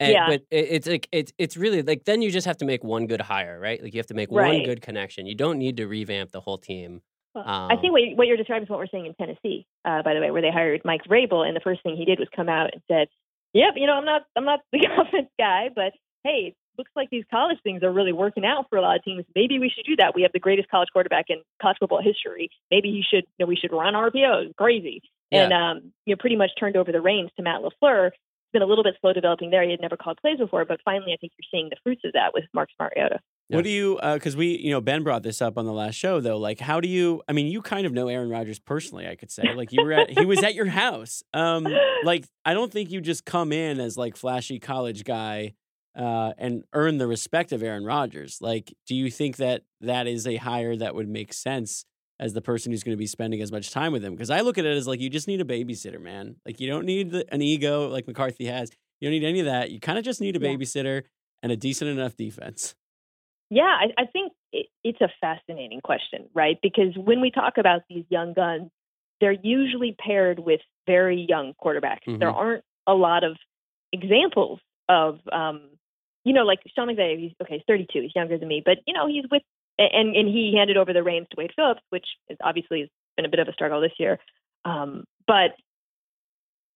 And, 0.00 0.12
Yeah. 0.12 0.26
But 0.28 0.42
it, 0.50 0.66
it's 0.70 0.86
like 0.88 1.08
it's 1.12 1.32
it's 1.38 1.56
really 1.56 1.82
like 1.82 2.04
then 2.04 2.20
you 2.22 2.30
just 2.30 2.46
have 2.46 2.58
to 2.58 2.64
make 2.64 2.84
one 2.84 3.06
good 3.06 3.20
hire, 3.20 3.58
right? 3.58 3.82
Like 3.82 3.94
you 3.94 3.98
have 3.98 4.06
to 4.08 4.14
make 4.14 4.30
one 4.30 4.62
good 4.64 4.82
connection. 4.82 5.26
You 5.26 5.34
don't 5.34 5.58
need 5.58 5.76
to 5.78 5.86
revamp 5.86 6.32
the 6.32 6.40
whole 6.40 6.58
team. 6.58 7.00
Well, 7.34 7.44
I 7.46 7.74
Um, 7.74 7.80
think 7.80 7.92
what, 7.92 8.02
you- 8.02 8.16
what 8.16 8.26
you're 8.26 8.36
describing 8.36 8.64
is 8.64 8.70
what 8.70 8.78
we're 8.78 8.86
seeing 8.88 9.06
in 9.06 9.14
Tennessee, 9.14 9.66
uh, 9.84 10.02
by 10.02 10.14
the 10.14 10.20
way, 10.20 10.30
where 10.30 10.42
they 10.42 10.50
hired 10.50 10.80
Mike 10.84 11.02
Vrabel, 11.04 11.46
and 11.46 11.54
the 11.56 11.60
first 11.60 11.82
thing 11.82 11.96
he 11.96 12.04
did 12.04 12.18
was 12.18 12.28
come 12.34 12.48
out 12.48 12.70
and 12.72 12.82
said, 12.88 13.08
"Yep, 13.52 13.74
you 13.76 13.86
know, 13.86 13.92
I'm 13.94 14.04
not, 14.06 14.22
I'm 14.36 14.44
not 14.44 14.60
the 14.72 14.86
offense 14.98 15.28
guy, 15.38 15.68
but 15.74 15.92
hey, 16.24 16.54
looks 16.78 16.90
like 16.96 17.10
these 17.10 17.24
college 17.30 17.58
things 17.62 17.82
are 17.82 17.92
really 17.92 18.12
working 18.12 18.44
out 18.44 18.66
for 18.70 18.76
a 18.76 18.82
lot 18.82 18.96
of 18.96 19.04
teams. 19.04 19.24
Maybe 19.34 19.58
we 19.58 19.70
should 19.74 19.86
do 19.86 19.96
that. 19.96 20.14
We 20.14 20.22
have 20.22 20.32
the 20.32 20.40
greatest 20.40 20.68
college 20.68 20.88
quarterback 20.92 21.26
in 21.28 21.42
college 21.60 21.78
football 21.78 22.02
history. 22.02 22.50
Maybe 22.70 22.90
he 22.90 23.02
should, 23.02 23.24
you 23.38 23.44
know, 23.44 23.46
we 23.46 23.56
should 23.56 23.72
run 23.72 23.94
RPOs. 23.94 24.54
Crazy." 24.56 25.02
And 25.32 25.52
um, 25.52 25.92
you 26.04 26.14
know, 26.14 26.18
pretty 26.18 26.36
much 26.36 26.50
turned 26.58 26.76
over 26.76 26.92
the 26.92 27.00
reins 27.00 27.30
to 27.36 27.42
Matt 27.42 27.60
LaFleur. 27.60 28.08
It's 28.08 28.52
been 28.52 28.62
a 28.62 28.66
little 28.66 28.84
bit 28.84 28.94
slow 29.00 29.12
developing 29.12 29.50
there. 29.50 29.62
He 29.64 29.70
had 29.70 29.80
never 29.80 29.96
called 29.96 30.18
plays 30.20 30.38
before, 30.38 30.64
but 30.64 30.80
finally, 30.84 31.12
I 31.12 31.16
think 31.16 31.32
you're 31.36 31.48
seeing 31.50 31.68
the 31.68 31.76
fruits 31.82 32.02
of 32.04 32.12
that 32.12 32.32
with 32.32 32.44
Mark 32.54 32.68
Mariota. 32.78 33.18
What 33.48 33.62
do 33.62 33.70
you? 33.70 33.98
Because 34.02 34.36
we, 34.36 34.58
you 34.58 34.70
know, 34.70 34.80
Ben 34.80 35.04
brought 35.04 35.22
this 35.22 35.40
up 35.40 35.56
on 35.56 35.66
the 35.66 35.72
last 35.72 35.94
show, 35.94 36.20
though. 36.20 36.36
Like, 36.36 36.58
how 36.58 36.80
do 36.80 36.88
you? 36.88 37.22
I 37.28 37.32
mean, 37.32 37.46
you 37.46 37.62
kind 37.62 37.86
of 37.86 37.92
know 37.92 38.08
Aaron 38.08 38.28
Rodgers 38.28 38.58
personally. 38.58 39.06
I 39.06 39.14
could 39.14 39.30
say, 39.30 39.44
like, 39.54 39.72
you 39.72 39.84
were 39.84 39.92
at, 39.92 40.10
he 40.10 40.26
was 40.26 40.42
at 40.42 40.54
your 40.54 40.66
house. 40.66 41.22
Um, 41.32 41.66
like, 42.04 42.24
I 42.44 42.54
don't 42.54 42.72
think 42.72 42.90
you 42.90 43.00
just 43.00 43.24
come 43.24 43.52
in 43.52 43.78
as 43.78 43.96
like 43.96 44.16
flashy 44.16 44.58
college 44.58 45.04
guy 45.04 45.54
uh, 45.96 46.32
and 46.38 46.64
earn 46.72 46.98
the 46.98 47.06
respect 47.06 47.52
of 47.52 47.62
Aaron 47.62 47.84
Rodgers. 47.84 48.38
Like, 48.40 48.74
do 48.86 48.94
you 48.94 49.10
think 49.10 49.36
that 49.36 49.62
that 49.80 50.06
is 50.06 50.26
a 50.26 50.36
hire 50.36 50.76
that 50.76 50.94
would 50.94 51.08
make 51.08 51.32
sense 51.32 51.84
as 52.20 52.32
the 52.32 52.40
person 52.42 52.72
who's 52.72 52.82
going 52.82 52.94
to 52.96 52.98
be 52.98 53.06
spending 53.06 53.40
as 53.42 53.50
much 53.50 53.70
time 53.70 53.92
with 53.92 54.04
him? 54.04 54.12
Because 54.14 54.30
I 54.30 54.40
look 54.40 54.58
at 54.58 54.64
it 54.64 54.76
as 54.76 54.86
like 54.86 55.00
you 55.00 55.08
just 55.10 55.26
need 55.28 55.40
a 55.40 55.44
babysitter, 55.44 56.00
man. 56.00 56.36
Like, 56.44 56.60
you 56.60 56.68
don't 56.68 56.84
need 56.84 57.10
the, 57.10 57.24
an 57.32 57.40
ego 57.42 57.88
like 57.88 58.06
McCarthy 58.06 58.46
has. 58.46 58.70
You 59.00 59.08
don't 59.08 59.18
need 59.18 59.26
any 59.26 59.40
of 59.40 59.46
that. 59.46 59.70
You 59.70 59.80
kind 59.80 59.98
of 59.98 60.04
just 60.04 60.20
need 60.20 60.36
a 60.36 60.40
Yeah. 60.40 60.54
babysitter 60.54 61.02
and 61.42 61.50
a 61.52 61.56
decent 61.56 61.90
enough 61.90 62.16
defense. 62.16 62.74
Yeah, 63.50 63.62
I, 63.64 64.02
I 64.02 64.06
think 64.06 64.32
it, 64.52 64.66
it's 64.82 65.00
a 65.00 65.08
fascinating 65.20 65.80
question, 65.82 66.28
right? 66.34 66.58
Because 66.62 66.96
when 66.96 67.20
we 67.20 67.30
talk 67.30 67.54
about 67.58 67.82
these 67.88 68.04
young 68.10 68.32
guns, 68.34 68.70
they're 69.20 69.32
usually 69.32 69.94
paired 69.98 70.38
with 70.38 70.60
very 70.86 71.24
young 71.28 71.54
quarterbacks. 71.62 72.04
There 72.06 72.30
Mhm. 72.30 72.34
aren't 72.34 72.64
a 72.86 72.94
lot 72.94 73.24
of 73.24 73.36
examples 73.92 74.60
of, 74.88 75.20
um, 75.32 75.70
you 76.26 76.32
know, 76.32 76.42
like 76.42 76.58
Sean 76.74 76.88
McVay. 76.88 77.20
He's 77.20 77.32
okay. 77.40 77.54
He's 77.54 77.62
32. 77.68 78.02
He's 78.02 78.16
younger 78.16 78.36
than 78.36 78.48
me, 78.48 78.60
but 78.64 78.78
you 78.84 78.92
know, 78.92 79.06
he's 79.06 79.24
with 79.30 79.42
and 79.78 80.16
and 80.16 80.28
he 80.28 80.54
handed 80.56 80.76
over 80.76 80.92
the 80.92 81.04
reins 81.04 81.28
to 81.30 81.36
Wade 81.38 81.52
Phillips, 81.54 81.82
which 81.90 82.06
is 82.28 82.36
obviously 82.42 82.80
has 82.80 82.88
been 83.16 83.24
a 83.24 83.28
bit 83.28 83.38
of 83.38 83.46
a 83.46 83.52
struggle 83.52 83.80
this 83.80 83.92
year. 83.96 84.18
Um, 84.64 85.04
but 85.28 85.52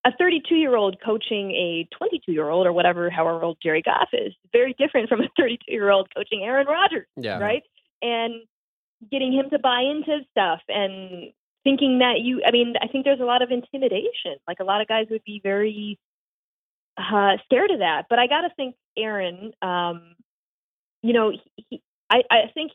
a 0.07 0.13
32 0.17 0.55
year 0.55 0.77
old 0.77 0.99
coaching 1.05 1.51
a 1.51 1.89
22 1.99 2.31
year 2.31 2.49
old 2.49 2.65
or 2.65 2.73
whatever, 2.73 3.11
however 3.11 3.43
old 3.43 3.59
Jared 3.61 3.87
Goff 3.87 4.11
is, 4.13 4.33
very 4.53 4.73
different 4.79 5.09
from 5.09 5.21
a 5.21 5.29
32 5.37 5.65
year 5.67 5.91
old 5.91 6.09
coaching 6.15 6.45
Aaron 6.45 6.69
Rodgers, 6.69 7.09
yeah. 7.17 7.39
right? 7.39 7.65
And 8.01 8.35
getting 9.11 9.33
him 9.33 9.51
to 9.51 9.59
buy 9.59 9.81
into 9.81 10.21
stuff 10.31 10.61
and 10.69 11.33
thinking 11.65 11.99
that 11.99 12.21
you, 12.21 12.41
I 12.47 12.53
mean, 12.53 12.75
I 12.81 12.87
think 12.87 13.05
there's 13.05 13.21
a 13.21 13.25
lot 13.25 13.43
of 13.43 13.51
intimidation. 13.51 14.37
Like 14.47 14.61
a 14.61 14.65
lot 14.65 14.81
of 14.81 14.87
guys 14.87 15.07
would 15.11 15.25
be 15.25 15.41
very 15.43 15.99
uh, 16.97 17.37
scared 17.45 17.71
of 17.71 17.79
that. 17.81 18.07
But 18.09 18.19
I 18.19 18.27
got 18.27 18.43
to 18.43 18.51
think 18.57 18.75
Aaron, 18.97 19.53
um, 19.63 20.15
you 21.03 21.13
know, 21.13 21.31
he, 21.31 21.65
he, 21.71 21.83
I, 22.11 22.23
I 22.31 22.37
think, 22.53 22.73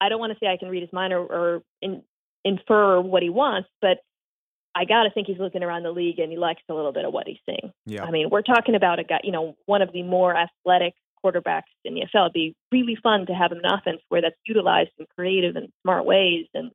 I 0.00 0.08
don't 0.08 0.20
want 0.20 0.32
to 0.32 0.38
say 0.40 0.46
I 0.46 0.56
can 0.56 0.68
read 0.68 0.82
his 0.82 0.92
mind 0.92 1.12
or, 1.12 1.20
or 1.20 1.62
in, 1.82 2.02
infer 2.44 3.00
what 3.00 3.22
he 3.22 3.30
wants, 3.30 3.68
but 3.80 3.98
I 4.74 4.84
got 4.84 5.04
to 5.04 5.10
think 5.10 5.26
he's 5.26 5.38
looking 5.38 5.62
around 5.62 5.82
the 5.82 5.90
league 5.90 6.18
and 6.18 6.30
he 6.30 6.38
likes 6.38 6.62
a 6.68 6.74
little 6.74 6.92
bit 6.92 7.04
of 7.04 7.12
what 7.12 7.26
he's 7.26 7.38
seeing. 7.46 7.72
Yeah. 7.86 8.04
I 8.04 8.10
mean, 8.10 8.28
we're 8.30 8.42
talking 8.42 8.74
about 8.74 9.00
a 9.00 9.04
guy, 9.04 9.20
you 9.24 9.32
know, 9.32 9.56
one 9.66 9.82
of 9.82 9.92
the 9.92 10.02
more 10.02 10.36
athletic 10.36 10.94
quarterbacks 11.24 11.62
in 11.84 11.94
the 11.94 12.02
NFL. 12.02 12.26
It'd 12.26 12.32
be 12.32 12.54
really 12.70 12.96
fun 13.02 13.26
to 13.26 13.32
have 13.32 13.50
him 13.50 13.58
an 13.62 13.72
offense 13.72 14.00
where 14.08 14.22
that's 14.22 14.36
utilized 14.46 14.90
in 14.98 15.06
creative 15.16 15.56
and 15.56 15.68
smart 15.82 16.04
ways. 16.04 16.46
And 16.54 16.70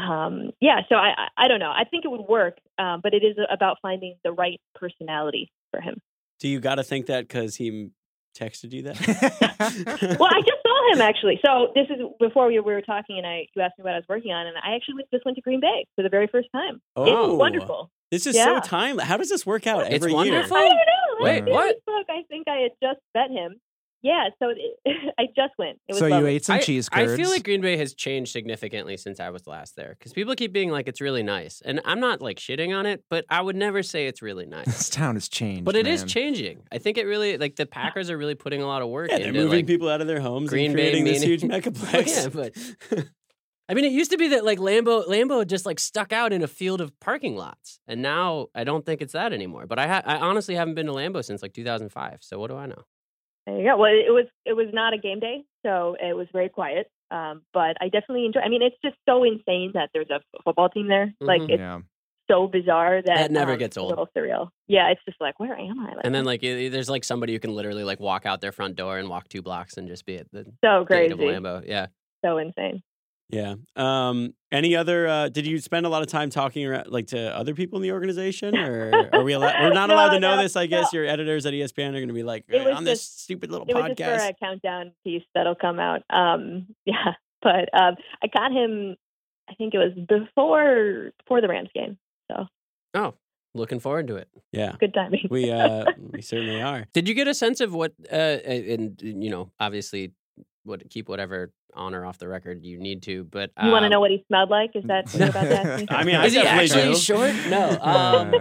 um, 0.00 0.50
yeah, 0.60 0.80
so 0.88 0.96
I, 0.96 1.10
I, 1.16 1.44
I 1.44 1.48
don't 1.48 1.60
know. 1.60 1.70
I 1.70 1.84
think 1.84 2.04
it 2.04 2.08
would 2.08 2.22
work, 2.28 2.58
um, 2.78 3.00
but 3.02 3.14
it 3.14 3.22
is 3.22 3.36
about 3.50 3.78
finding 3.82 4.16
the 4.24 4.32
right 4.32 4.60
personality 4.74 5.50
for 5.70 5.80
him. 5.80 5.98
Do 6.38 6.48
you 6.48 6.60
got 6.60 6.76
to 6.76 6.82
think 6.84 7.06
that 7.06 7.28
because 7.28 7.56
he 7.56 7.90
texted 8.38 8.72
you 8.72 8.82
that? 8.82 8.96
Well, 10.18 10.28
I 10.30 10.40
just 10.40 10.62
saw 10.62 10.92
him 10.92 11.00
actually. 11.02 11.40
So 11.44 11.72
this 11.74 11.86
is 11.90 12.02
before 12.18 12.46
we, 12.48 12.58
we 12.60 12.72
were 12.72 12.82
talking, 12.82 13.18
and 13.18 13.26
I 13.26 13.46
you 13.54 13.62
asked 13.62 13.78
me 13.78 13.84
what 13.84 13.92
I 13.92 13.96
was 13.96 14.06
working 14.08 14.32
on, 14.32 14.46
and 14.46 14.56
I 14.56 14.74
actually 14.74 14.94
went, 14.94 15.10
just 15.12 15.24
went 15.24 15.36
to 15.36 15.42
Green 15.42 15.60
Bay 15.60 15.86
for 15.96 16.02
the 16.02 16.08
very 16.08 16.26
first 16.26 16.48
time. 16.52 16.80
Oh. 16.96 17.04
It's 17.04 17.38
wonderful. 17.38 17.90
This 18.10 18.26
is 18.26 18.34
so 18.34 18.58
timely. 18.60 19.04
How 19.04 19.16
does 19.16 19.28
this 19.28 19.46
work 19.46 19.66
out 19.66 19.82
It's 19.86 19.94
every 19.94 20.10
year? 20.10 20.16
wonderful. 20.16 20.56
I 20.56 20.60
don't 20.60 20.70
know. 20.70 21.24
Wait, 21.24 21.44
what? 21.44 21.76
we 21.76 21.80
spoke, 21.80 22.06
I 22.08 22.22
think 22.28 22.48
I 22.48 22.56
had 22.56 22.72
just 22.82 23.00
met 23.14 23.30
him, 23.30 23.60
yeah, 24.02 24.28
so 24.38 24.48
it, 24.50 24.78
I 25.18 25.26
just 25.36 25.52
went. 25.58 25.78
It 25.88 25.92
was 25.92 25.98
So 25.98 26.06
you 26.06 26.26
ate 26.26 26.44
some 26.44 26.56
I, 26.56 26.60
cheese 26.60 26.88
I 26.92 27.06
feel 27.16 27.28
like 27.28 27.44
Green 27.44 27.60
Bay 27.60 27.76
has 27.76 27.94
changed 27.94 28.32
significantly 28.32 28.96
since 28.96 29.20
I 29.20 29.30
was 29.30 29.46
last 29.46 29.76
there 29.76 29.94
because 29.98 30.12
people 30.12 30.34
keep 30.34 30.52
being 30.52 30.70
like 30.70 30.88
it's 30.88 31.00
really 31.00 31.22
nice, 31.22 31.62
and 31.64 31.80
I'm 31.84 32.00
not 32.00 32.20
like 32.22 32.38
shitting 32.38 32.76
on 32.76 32.86
it, 32.86 33.04
but 33.10 33.24
I 33.28 33.40
would 33.40 33.56
never 33.56 33.82
say 33.82 34.06
it's 34.06 34.22
really 34.22 34.46
nice. 34.56 34.66
this 34.66 34.88
town 34.90 35.16
has 35.16 35.28
changed. 35.28 35.64
But 35.64 35.76
it 35.76 35.86
is 35.86 36.00
man. 36.02 36.08
changing. 36.08 36.62
I 36.72 36.78
think 36.78 36.96
it 36.98 37.04
really 37.04 37.36
like 37.38 37.56
the 37.56 37.66
Packers 37.66 38.10
are 38.10 38.16
really 38.18 38.34
putting 38.34 38.62
a 38.62 38.66
lot 38.66 38.82
of 38.82 38.88
work 38.88 39.10
Yeah, 39.10 39.18
they're 39.18 39.28
into 39.28 39.40
moving 39.40 39.58
like, 39.60 39.66
people 39.66 39.88
out 39.88 40.00
of 40.00 40.06
their 40.06 40.20
homes 40.20 40.48
Green 40.50 40.66
and 40.70 40.76
Bay 40.76 40.82
creating 40.90 41.04
this 41.04 41.20
meaning- 41.20 41.28
huge 41.28 41.42
megaplex. 41.64 42.06
yeah, 42.06 42.28
but 42.28 43.06
I 43.68 43.74
mean, 43.74 43.84
it 43.84 43.92
used 43.92 44.10
to 44.10 44.16
be 44.18 44.28
that 44.28 44.44
like 44.44 44.58
Lambeau 44.58 45.06
Lambeau 45.06 45.46
just 45.46 45.64
like 45.66 45.78
stuck 45.78 46.12
out 46.12 46.32
in 46.32 46.42
a 46.42 46.48
field 46.48 46.80
of 46.80 46.98
parking 47.00 47.36
lots, 47.36 47.78
and 47.86 48.02
now 48.02 48.46
I 48.54 48.64
don't 48.64 48.84
think 48.84 49.00
it's 49.00 49.12
that 49.12 49.32
anymore. 49.32 49.66
But 49.66 49.78
I 49.78 49.86
ha- 49.86 50.02
I 50.04 50.16
honestly 50.16 50.56
haven't 50.56 50.74
been 50.74 50.86
to 50.86 50.92
Lambeau 50.92 51.24
since 51.24 51.42
like 51.42 51.52
2005. 51.52 52.18
So 52.22 52.38
what 52.38 52.50
do 52.50 52.56
I 52.56 52.66
know? 52.66 52.82
There 53.50 53.58
you 53.60 53.68
go. 53.70 53.76
Well, 53.78 53.90
it 53.90 54.10
was 54.12 54.26
it 54.44 54.52
was 54.54 54.68
not 54.72 54.94
a 54.94 54.98
game 54.98 55.20
day, 55.20 55.42
so 55.64 55.96
it 56.00 56.16
was 56.16 56.26
very 56.32 56.48
quiet. 56.48 56.90
Um, 57.10 57.42
but 57.52 57.76
I 57.80 57.88
definitely 57.88 58.26
enjoy. 58.26 58.40
I 58.40 58.48
mean, 58.48 58.62
it's 58.62 58.76
just 58.84 58.96
so 59.08 59.24
insane 59.24 59.72
that 59.74 59.90
there's 59.92 60.10
a 60.10 60.20
football 60.44 60.68
team 60.68 60.86
there. 60.88 61.12
Like 61.20 61.40
Mhm. 61.40 61.50
it's 61.50 61.58
Yeah. 61.60 61.80
so 62.30 62.46
bizarre 62.46 63.02
that 63.02 63.16
That 63.16 63.30
never 63.32 63.52
um, 63.52 63.58
gets 63.58 63.76
it's 63.76 63.76
a 63.78 63.80
old. 63.80 63.90
little 63.90 64.08
surreal. 64.16 64.50
Yeah, 64.68 64.88
it's 64.90 65.00
just 65.04 65.20
like 65.20 65.40
where 65.40 65.56
am 65.58 65.80
I? 65.80 65.94
Like, 65.96 66.04
And 66.04 66.14
then 66.14 66.24
like 66.24 66.44
i- 66.44 66.68
there's 66.68 66.88
like 66.88 67.02
somebody 67.02 67.32
who 67.32 67.40
can 67.40 67.52
literally 67.54 67.82
like 67.82 67.98
walk 67.98 68.26
out 68.26 68.40
their 68.40 68.52
front 68.52 68.76
door 68.76 68.98
and 68.98 69.08
walk 69.08 69.28
two 69.28 69.42
blocks 69.42 69.76
and 69.76 69.88
just 69.88 70.06
be 70.06 70.16
at 70.18 70.30
the 70.30 70.44
so 70.64 70.84
gate 70.84 71.10
of 71.10 71.18
crazy, 71.18 71.32
Lambeau. 71.34 71.64
Yeah. 71.66 71.86
so 72.24 72.38
insane. 72.38 72.82
Yeah. 73.30 73.54
Um, 73.76 74.34
any 74.52 74.74
other? 74.76 75.06
Uh, 75.08 75.28
did 75.28 75.46
you 75.46 75.58
spend 75.58 75.86
a 75.86 75.88
lot 75.88 76.02
of 76.02 76.08
time 76.08 76.30
talking 76.30 76.66
around, 76.66 76.88
like 76.88 77.06
to 77.08 77.36
other 77.36 77.54
people 77.54 77.78
in 77.78 77.82
the 77.82 77.92
organization, 77.92 78.56
or 78.56 79.08
are 79.12 79.22
we 79.22 79.32
allowed? 79.32 79.54
We're 79.62 79.72
not 79.72 79.88
No, 79.88 79.94
allowed 79.94 80.10
to 80.10 80.20
know 80.20 80.36
no, 80.36 80.42
this. 80.42 80.56
I 80.56 80.66
guess 80.66 80.92
no. 80.92 81.00
your 81.00 81.08
editors 81.08 81.46
at 81.46 81.52
ESPN 81.54 81.88
are 81.90 81.92
going 81.92 82.08
to 82.08 82.14
be 82.14 82.22
like 82.22 82.44
It 82.48 82.64
was 82.66 82.76
on 82.76 82.84
this 82.84 83.00
just- 83.00 83.22
stupid 83.24 83.50
little 83.50 83.66
It 83.68 83.74
was 83.74 83.92
just 83.96 84.20
for 84.20 84.26
a 84.28 84.34
countdown 84.42 84.92
piece 85.04 85.22
that'll 85.34 85.54
come 85.54 85.78
out. 85.78 86.02
Um, 86.10 86.66
yeah, 86.84 87.14
but 87.42 87.68
um, 87.72 87.96
I 88.22 88.26
got 88.26 88.52
him. 88.52 88.96
I 89.48 89.54
think 89.54 89.74
it 89.74 89.78
was 89.78 89.92
before 90.08 91.10
before 91.18 91.40
the 91.40 91.48
Rams 91.48 91.70
game. 91.74 91.98
So 92.30 92.46
Oh, 92.94 93.14
looking 93.54 93.80
forward 93.80 94.06
to 94.08 94.16
it. 94.16 94.28
yeah, 94.52 94.74
good 94.78 94.94
timing. 94.94 95.26
we 95.30 95.50
uh, 95.50 95.84
we 96.12 96.22
certainly 96.22 96.62
are. 96.62 96.86
Did 96.92 97.08
you 97.08 97.14
get 97.14 97.26
a 97.28 97.34
sense 97.34 97.60
of 97.60 97.72
what? 97.74 97.92
Uh, 98.10 98.14
and 98.14 99.00
you 99.02 99.30
know, 99.30 99.50
obviously, 99.58 100.12
what 100.70 100.88
keep 100.88 101.08
whatever 101.08 101.52
on 101.74 101.94
or 101.94 102.06
off 102.06 102.16
the 102.18 102.26
record 102.28 102.64
you 102.64 102.78
need 102.78 103.02
to. 103.02 103.24
But 103.24 103.50
you 103.62 103.70
want 103.70 103.82
to 103.82 103.86
um, 103.86 103.90
know 103.90 104.00
what 104.00 104.10
he 104.10 104.24
smelled 104.28 104.48
like? 104.48 104.70
Is 104.74 104.84
that 104.84 105.04
what 105.12 105.14
you're 105.14 105.28
about 105.28 105.42
to 105.44 105.58
ask 105.60 105.80
me? 105.82 105.86
I 105.90 106.04
mean, 106.04 106.14
I 106.16 106.24
is 106.24 106.32
he 106.32 106.40
actually 106.40 106.92
do. 106.92 106.96
short? 106.96 107.34
No. 107.48 107.78
Um, 107.90 108.34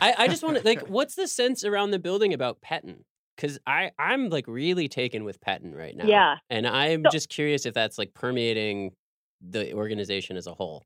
I, 0.00 0.14
I 0.18 0.28
just 0.28 0.42
want 0.42 0.56
to 0.58 0.64
like, 0.64 0.88
what's 0.88 1.14
the 1.14 1.28
sense 1.28 1.64
around 1.64 1.90
the 1.92 1.98
building 1.98 2.34
about 2.34 2.60
Pettine? 2.60 3.04
Because 3.36 3.58
I 3.66 3.90
I'm 3.98 4.30
like 4.30 4.46
really 4.48 4.88
taken 4.88 5.24
with 5.24 5.40
Pettine 5.40 5.74
right 5.74 5.94
now. 5.96 6.06
Yeah. 6.06 6.36
and 6.50 6.66
I'm 6.66 7.04
So- 7.04 7.10
just 7.12 7.28
curious 7.28 7.66
if 7.66 7.74
that's 7.74 7.98
like 7.98 8.14
permeating 8.14 8.92
the 9.40 9.74
organization 9.74 10.36
as 10.36 10.46
a 10.46 10.54
whole. 10.54 10.82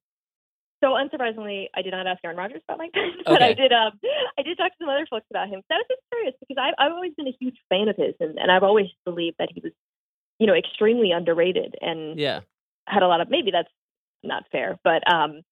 So 0.83 0.93
unsurprisingly, 0.97 1.67
I 1.75 1.83
did 1.83 1.91
not 1.93 2.07
ask 2.07 2.21
Aaron 2.25 2.39
Rodgers 2.39 2.63
about 2.67 2.79
Mike 2.79 2.93
Tyson, 2.95 3.21
but 3.27 3.43
I 3.43 3.53
did. 3.53 3.71
Um, 3.71 3.93
I 4.39 4.43
did 4.43 4.57
talk 4.57 4.73
to 4.73 4.77
some 4.81 4.89
other 4.89 5.07
folks 5.11 5.27
about 5.31 5.49
him. 5.49 5.61
So 5.69 5.75
I 5.75 5.79
was 5.79 5.87
just 5.91 6.01
curious 6.11 6.35
because 6.41 6.57
I've 6.59 6.75
I've 6.79 6.93
always 6.93 7.13
been 7.19 7.29
a 7.29 7.37
huge 7.39 7.57
fan 7.69 7.89
of 7.89 7.97
his, 7.97 8.15
and, 8.19 8.39
and 8.39 8.51
I've 8.51 8.63
always 8.63 8.87
believed 9.05 9.37
that 9.39 9.51
he 9.55 9.61
was, 9.63 9.73
you 10.41 10.47
know, 10.47 10.55
extremely 10.55 11.13
underrated 11.13 11.77
and 11.81 12.19
Yeah. 12.19 12.41
had 12.89 13.05
a 13.05 13.07
lot 13.07 13.21
of. 13.21 13.31
Maybe 13.31 13.53
that's 13.53 13.69
not 14.25 14.45
fair, 14.51 14.79
but 14.83 15.09
um, 15.11 15.43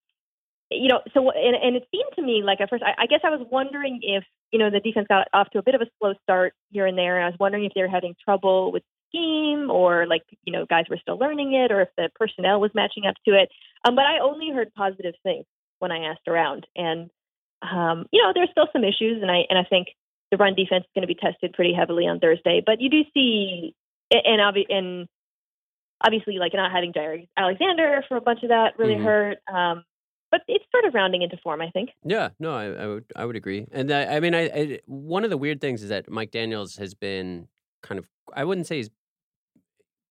you 0.70 0.88
know, 0.88 1.00
so 1.14 1.30
and 1.30 1.54
and 1.54 1.76
it 1.76 1.86
seemed 1.92 2.10
to 2.16 2.22
me 2.22 2.42
like 2.42 2.60
at 2.60 2.68
first, 2.68 2.82
I, 2.82 3.04
I 3.04 3.06
guess 3.06 3.20
I 3.22 3.30
was 3.30 3.46
wondering 3.50 4.00
if 4.02 4.24
you 4.50 4.58
know 4.58 4.70
the 4.70 4.80
defense 4.80 5.06
got 5.08 5.28
off 5.32 5.50
to 5.50 5.58
a 5.58 5.62
bit 5.62 5.76
of 5.76 5.82
a 5.82 5.86
slow 5.98 6.14
start 6.22 6.54
here 6.72 6.86
and 6.86 6.98
there, 6.98 7.16
and 7.16 7.24
I 7.24 7.28
was 7.28 7.38
wondering 7.38 7.64
if 7.64 7.72
they 7.74 7.82
were 7.82 7.88
having 7.88 8.16
trouble 8.24 8.72
with 8.72 8.82
the 8.82 9.08
scheme 9.08 9.70
or 9.70 10.06
like 10.06 10.22
you 10.44 10.52
know 10.52 10.66
guys 10.66 10.84
were 10.90 10.98
still 10.98 11.18
learning 11.18 11.54
it 11.54 11.72
or 11.72 11.82
if 11.82 11.88
the 11.96 12.10
personnel 12.14 12.60
was 12.60 12.70
matching 12.74 13.06
up 13.06 13.14
to 13.26 13.32
it 13.34 13.48
um, 13.84 13.94
but 13.94 14.04
i 14.04 14.18
only 14.18 14.50
heard 14.50 14.72
positive 14.74 15.14
things 15.22 15.44
when 15.78 15.90
i 15.90 16.10
asked 16.10 16.28
around 16.28 16.66
and 16.76 17.10
um, 17.62 18.06
you 18.12 18.22
know 18.22 18.32
there's 18.34 18.50
still 18.50 18.68
some 18.72 18.84
issues 18.84 19.20
and 19.22 19.30
i 19.30 19.44
and 19.48 19.58
i 19.58 19.64
think 19.64 19.88
the 20.30 20.36
run 20.36 20.54
defense 20.54 20.84
is 20.84 20.90
going 20.94 21.06
to 21.06 21.12
be 21.12 21.18
tested 21.18 21.52
pretty 21.54 21.72
heavily 21.72 22.06
on 22.06 22.20
thursday 22.20 22.62
but 22.64 22.80
you 22.80 22.90
do 22.90 23.02
see 23.14 23.74
and 24.10 24.40
obvi- 24.40 24.66
and 24.70 25.08
obviously 26.04 26.38
like 26.38 26.52
not 26.54 26.70
having 26.72 26.92
Jaire 26.92 27.28
Alexander 27.36 28.04
for 28.08 28.16
a 28.16 28.20
bunch 28.20 28.42
of 28.42 28.50
that 28.50 28.78
really 28.78 28.94
Mhm. 28.96 29.04
hurt 29.04 29.38
um, 29.52 29.84
but 30.30 30.42
it's 30.46 30.64
sort 30.70 30.84
of 30.84 30.94
rounding 30.94 31.22
into 31.22 31.36
form 31.38 31.60
i 31.62 31.70
think 31.70 31.90
Yeah, 32.04 32.30
no, 32.38 32.54
I, 32.54 32.66
I 32.66 32.86
would 32.86 33.04
I 33.16 33.24
would 33.24 33.36
agree. 33.36 33.66
And 33.72 33.90
I, 33.90 34.16
I 34.16 34.20
mean, 34.20 34.34
I, 34.34 34.42
I 34.46 34.80
one 34.86 35.24
of 35.24 35.30
the 35.30 35.38
weird 35.38 35.60
things 35.60 35.82
is 35.82 35.88
that 35.88 36.08
Mike 36.10 36.30
Daniels 36.30 36.76
has 36.76 36.94
been 36.94 37.48
kind 37.82 37.98
of 37.98 38.06
I 38.34 38.44
wouldn't 38.44 38.66
say 38.66 38.76
he's 38.76 38.90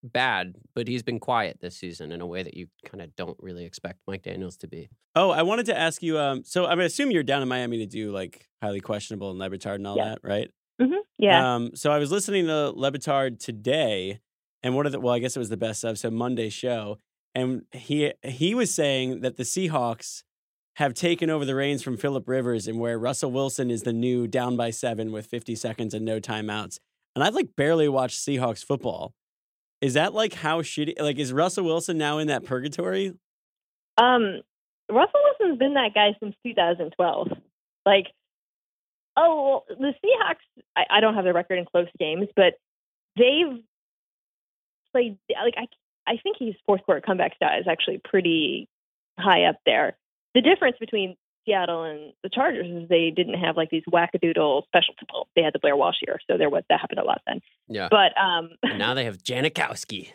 bad, 0.04 0.56
but 0.76 0.88
he's 0.88 1.04
been 1.04 1.20
quiet 1.20 1.60
this 1.60 1.76
season 1.78 2.12
in 2.12 2.22
a 2.22 2.26
way 2.28 2.44
that 2.44 2.56
you 2.56 2.68
kind 2.86 3.02
of 3.02 3.16
don't 3.16 3.38
really 3.40 3.66
expect 3.66 4.00
Mike 4.08 4.22
Daniels 4.24 4.58
to 4.58 4.68
be. 4.68 4.90
Oh, 5.16 5.32
I 5.32 5.42
wanted 5.42 5.66
to 5.68 5.78
ask 5.78 6.02
you. 6.04 6.18
Um, 6.20 6.44
so 6.44 6.66
I 6.66 6.76
mean, 6.76 6.86
assume 6.86 7.12
you're 7.12 7.24
down 7.24 7.42
in 7.42 7.48
Miami 7.48 7.78
to 7.80 7.86
do 7.86 8.12
like 8.12 8.48
highly 8.62 8.80
questionable 8.80 9.30
and 9.32 9.40
Le 9.40 9.50
Batard 9.50 9.76
and 9.76 9.88
all 9.88 9.98
Yeah. 9.98 10.10
that, 10.10 10.20
right? 10.24 10.50
hmm 10.80 10.94
yeah 11.18 11.56
Um, 11.56 11.72
so 11.76 11.92
I 11.92 11.98
was 11.98 12.12
listening 12.12 12.46
to 12.48 12.70
Le 12.70 12.92
Batard 12.92 13.40
today, 13.40 14.20
and 14.64 14.76
one 14.76 14.86
of 14.86 14.92
the 14.92 15.00
well, 15.00 15.14
I 15.14 15.20
guess 15.20 15.36
it 15.36 15.40
was 15.40 15.50
the 15.50 15.58
best 15.58 15.84
of 15.84 15.98
so 15.98 16.10
Monday 16.10 16.50
show, 16.50 16.98
and 17.36 17.64
he 17.72 18.14
he 18.24 18.56
was 18.56 18.74
saying 18.74 19.22
that 19.22 19.38
the 19.38 19.44
Seahawks 19.44 20.24
have 20.78 20.94
taken 20.94 21.28
over 21.32 21.44
the 21.44 21.56
reins 21.56 21.82
from 21.82 21.98
Philip 21.98 22.28
Rivers, 22.28 22.68
and 22.68 22.80
where 22.80 23.00
Russell 23.00 23.32
Wilson 23.32 23.72
is 23.72 23.82
the 23.82 23.94
new 23.94 24.28
down 24.28 24.56
by 24.56 24.70
seven 24.70 25.12
with 25.12 25.26
50 25.26 25.56
seconds 25.56 25.96
and 25.96 26.06
no 26.06 26.20
timeouts. 26.20 26.78
And 27.16 27.24
I've 27.24 27.34
like 27.34 27.56
barely 27.56 27.90
watched 27.90 28.20
Seahawks 28.20 28.64
football. 28.64 29.16
Is 29.82 29.96
that 29.96 30.14
like 30.14 30.36
how 30.36 30.62
shitty? 30.62 31.02
Like, 31.02 31.18
is 31.18 31.34
Russell 31.34 31.66
Wilson 31.66 31.98
now 31.98 32.20
in 32.20 32.28
that 32.28 32.44
purgatory? 32.44 33.14
Um, 33.98 34.42
Russell 34.88 35.20
Wilson's 35.24 35.58
been 35.58 35.74
that 35.74 35.96
guy 35.96 36.16
since 36.22 36.36
2012. 36.46 37.30
Like, 37.86 38.06
oh, 39.18 39.64
well, 39.68 39.78
the 39.78 39.94
Seahawks. 40.04 40.64
I, 40.76 40.86
I 40.90 41.00
don't 41.02 41.16
have 41.16 41.26
the 41.26 41.34
record 41.34 41.58
in 41.58 41.66
close 41.66 41.88
games, 42.00 42.28
but 42.36 42.54
they've 43.18 43.62
played. 44.94 45.18
Like, 45.30 45.56
I 45.58 45.66
I 46.08 46.18
think 46.24 46.38
his 46.40 46.56
fourth 46.66 46.84
quarter 46.84 47.02
comeback 47.02 47.36
stat 47.36 47.60
is 47.60 47.68
actually 47.68 48.00
pretty 48.04 48.70
high 49.20 49.44
up 49.44 49.58
there. 49.66 49.98
The 50.34 50.42
difference 50.42 50.78
between 50.80 51.18
Seattle 51.46 51.84
and 51.84 52.14
the 52.24 52.30
Chargers 52.30 52.68
is 52.68 52.90
they 52.90 53.12
didn't 53.16 53.36
have 53.36 53.58
like 53.58 53.70
these 53.70 53.84
wackadoodle 53.92 54.64
special 54.66 54.94
people. 55.00 55.28
They 55.36 55.42
had 55.42 55.54
the 55.54 55.60
Blair 55.60 55.76
Walsh 55.76 55.98
year, 56.06 56.20
so 56.30 56.38
there 56.38 56.50
was 56.50 56.64
that 56.70 56.80
happened 56.80 57.00
a 57.00 57.04
lot 57.04 57.22
then. 57.28 57.42
Yeah. 57.68 57.90
But 57.90 58.20
um, 58.20 58.52
now 58.78 58.94
they 58.94 59.06
have 59.06 59.18
Janikowski. 59.18 60.12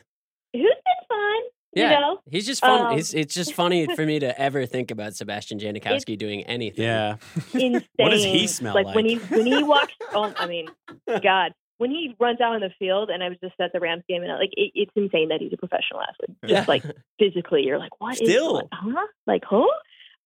Who's 1.74 1.82
been 1.82 1.88
fun? 1.88 1.90
Yeah, 1.90 1.94
You 1.94 2.00
know, 2.00 2.20
he's 2.30 2.46
just 2.46 2.60
fun. 2.60 2.86
Um, 2.92 2.98
it's, 2.98 3.14
it's 3.14 3.34
just 3.34 3.54
funny 3.62 3.86
for 3.94 4.04
me 4.06 4.18
to 4.18 4.38
ever 4.40 4.66
think 4.66 4.90
about 4.90 5.14
Sebastian 5.14 5.58
Janikowski 5.58 6.16
doing 6.18 6.42
anything. 6.44 6.84
Yeah. 6.84 7.16
insane. 7.54 7.84
What 7.96 8.10
does 8.10 8.24
he 8.24 8.46
smell 8.46 8.74
like? 8.74 8.94
when 8.94 9.06
he 9.06 9.16
when 9.16 9.46
he 9.46 9.62
walks. 9.62 9.92
Oh, 10.14 10.32
I 10.36 10.46
mean, 10.46 10.68
God, 11.06 11.52
when 11.78 11.90
he 11.90 12.14
runs 12.20 12.40
out 12.40 12.54
on 12.54 12.60
the 12.60 12.70
field, 12.78 13.08
and 13.08 13.22
I 13.22 13.28
was 13.30 13.38
just 13.42 13.54
at 13.60 13.72
the 13.72 13.80
Rams 13.80 14.02
game, 14.08 14.22
and 14.22 14.30
I, 14.30 14.36
like 14.36 14.50
it, 14.52 14.72
it's 14.74 14.92
insane 14.94 15.28
that 15.30 15.40
he's 15.40 15.52
a 15.52 15.56
professional 15.56 16.02
athlete. 16.02 16.36
Yeah. 16.42 16.56
Just 16.58 16.68
like 16.68 16.84
physically, 17.18 17.62
you're 17.62 17.78
like, 17.78 17.98
what? 18.00 18.16
Still. 18.16 18.52
going- 18.54 18.68
huh? 18.72 19.06
Like 19.26 19.42
who? 19.48 19.68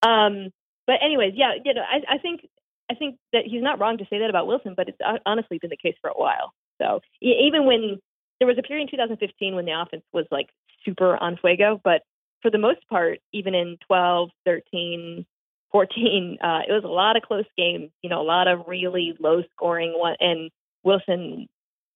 Um, 0.03 0.51
but 0.87 0.97
anyways, 1.05 1.35
yeah, 1.37 1.53
you 1.65 1.75
know, 1.75 1.83
I, 1.83 2.15
I 2.17 2.19
think 2.19 2.47
I 2.91 2.95
think 2.95 3.17
that 3.33 3.43
he's 3.47 3.63
not 3.63 3.81
wrong 3.81 3.99
to 3.99 4.05
say 4.11 4.19
that 4.21 4.31
about 4.31 4.47
Wilson, 4.47 4.75
but 4.77 4.89
it's 4.89 4.99
honestly 5.25 5.59
been 5.59 5.71
the 5.71 5.77
case 5.77 5.97
for 6.01 6.09
a 6.11 6.15
while. 6.15 6.53
So 6.81 7.01
even 7.23 7.65
when 7.67 8.01
there 8.39 8.47
was 8.47 8.59
a 8.59 8.63
period 8.63 8.83
in 8.85 8.91
2015 8.91 9.55
when 9.55 9.65
the 9.65 9.73
offense 9.81 10.03
was 10.13 10.27
like 10.31 10.49
super 10.87 11.17
on 11.17 11.37
fuego, 11.37 11.79
but 11.85 12.03
for 12.41 12.51
the 12.51 12.59
most 12.59 12.89
part, 12.89 13.19
even 13.33 13.55
in 13.55 13.77
12, 13.87 14.31
13, 14.47 15.27
14, 15.73 16.39
uh, 16.43 16.61
it 16.69 16.73
was 16.73 16.85
a 16.85 16.89
lot 16.89 17.17
of 17.17 17.23
close 17.23 17.45
games. 17.59 17.91
You 18.03 18.09
know, 18.09 18.21
a 18.21 18.23
lot 18.23 18.49
of 18.49 18.67
really 18.67 19.15
low 19.19 19.43
scoring 19.53 19.93
one, 19.97 20.17
and 20.21 20.51
Wilson 20.83 21.49